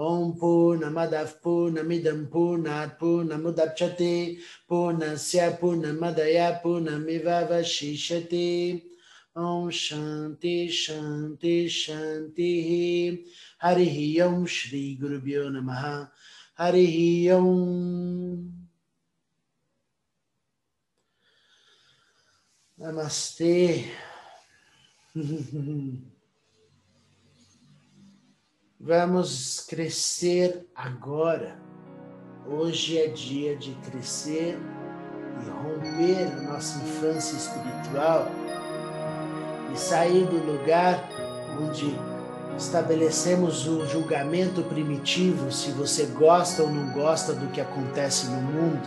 ॐ 0.08 0.32
पूर्णमदः 0.39 1.32
पूर्णमिदं 1.43 2.24
पूर्णात् 2.34 2.98
पूर्णमुदक्षते 3.00 4.13
पूर्णस्य 4.69 5.50
पूर्णमदय 5.62 6.39
पूर्णमिवशिष्यते 6.63 8.48
ॐ 9.38 9.69
शान्ति 9.74 10.58
शान्ति 10.84 11.58
शान्तिः 11.82 12.69
हरिः 13.63 13.98
ॐ 14.28 14.45
श्रीगुरुभ्यो 14.56 15.48
नमः 15.50 15.84
Harihi. 16.60 17.30
Namastê. 22.78 23.86
Vamos 28.78 29.62
crescer 29.62 30.69
agora. 30.76 31.58
Hoje 32.45 32.98
é 32.98 33.08
dia 33.08 33.56
de 33.56 33.74
crescer 33.76 34.58
e 34.58 35.50
romper 35.50 36.28
a 36.28 36.41
nossa 36.41 36.78
infância 36.84 37.38
espiritual 37.38 38.26
e 39.74 39.78
sair 39.78 40.26
do 40.26 40.45
lugar 40.45 41.08
onde 41.58 42.18
estabelecemos 42.60 43.65
o 43.65 43.86
julgamento 43.88 44.62
primitivo 44.63 45.50
se 45.50 45.72
você 45.72 46.06
gosta 46.06 46.62
ou 46.62 46.69
não 46.69 46.91
gosta 46.91 47.32
do 47.32 47.48
que 47.48 47.62
acontece 47.62 48.28
no 48.28 48.41
mundo. 48.41 48.82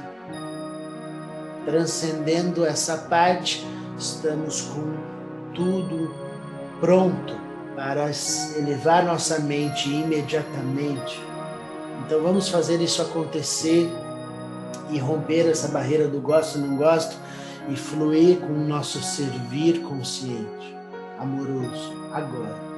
Transcendendo 1.64 2.66
essa 2.66 2.98
parte, 2.98 3.66
estamos 3.98 4.60
com 4.60 4.94
tudo 5.54 6.14
pronto 6.80 7.34
para 7.74 8.10
elevar 8.56 9.04
nossa 9.04 9.38
mente 9.38 9.88
imediatamente. 9.88 11.18
Então 12.04 12.22
vamos 12.22 12.50
fazer 12.50 12.78
isso 12.80 13.00
acontecer 13.00 13.90
e 14.90 14.98
romper 14.98 15.48
essa 15.48 15.68
barreira 15.68 16.06
do 16.06 16.20
gosto 16.20 16.58
não 16.58 16.76
gosto 16.76 17.16
e 17.70 17.76
fluir 17.76 18.38
com 18.40 18.52
o 18.52 18.66
nosso 18.66 19.02
servir 19.02 19.80
consciente, 19.80 20.76
amoroso, 21.18 21.94
agora 22.12 22.71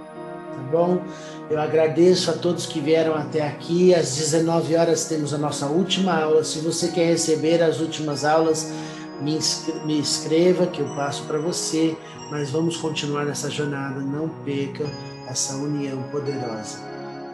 tá 0.55 0.63
bom? 0.71 1.03
Eu 1.51 1.61
agradeço 1.61 2.31
a 2.31 2.35
todos 2.35 2.67
que 2.67 2.81
vieram 2.81 3.15
até 3.15 3.47
aqui. 3.47 3.95
Às 3.95 4.17
19 4.17 4.77
horas 4.77 5.07
temos 5.07 5.35
a 5.35 5.39
nossa 5.39 5.67
última 5.67 6.15
aula. 6.15 6.45
Se 6.45 6.61
você 6.61 6.89
quer 6.89 7.07
receber 7.07 7.63
as 7.63 7.81
últimas 7.81 8.25
aulas, 8.25 8.73
me, 9.21 9.39
me 9.85 10.01
escreva 10.01 10.67
que 10.67 10.81
eu 10.81 10.87
passo 10.95 11.25
para 11.25 11.39
você. 11.39 11.97
Mas 12.31 12.51
vamos 12.51 12.77
continuar 12.77 13.25
nessa 13.25 13.51
jornada. 13.51 14.01
Não 14.01 14.29
perca 14.45 14.85
essa 15.29 15.57
união 15.57 16.03
poderosa. 16.05 16.79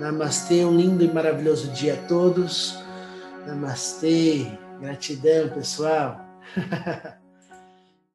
Namastê, 0.00 0.64
um 0.64 0.76
lindo 0.76 1.04
e 1.04 1.12
maravilhoso 1.12 1.68
dia 1.68 1.94
a 1.94 2.08
todos. 2.08 2.78
Namastê, 3.46 4.46
gratidão, 4.80 5.48
pessoal. 5.50 6.20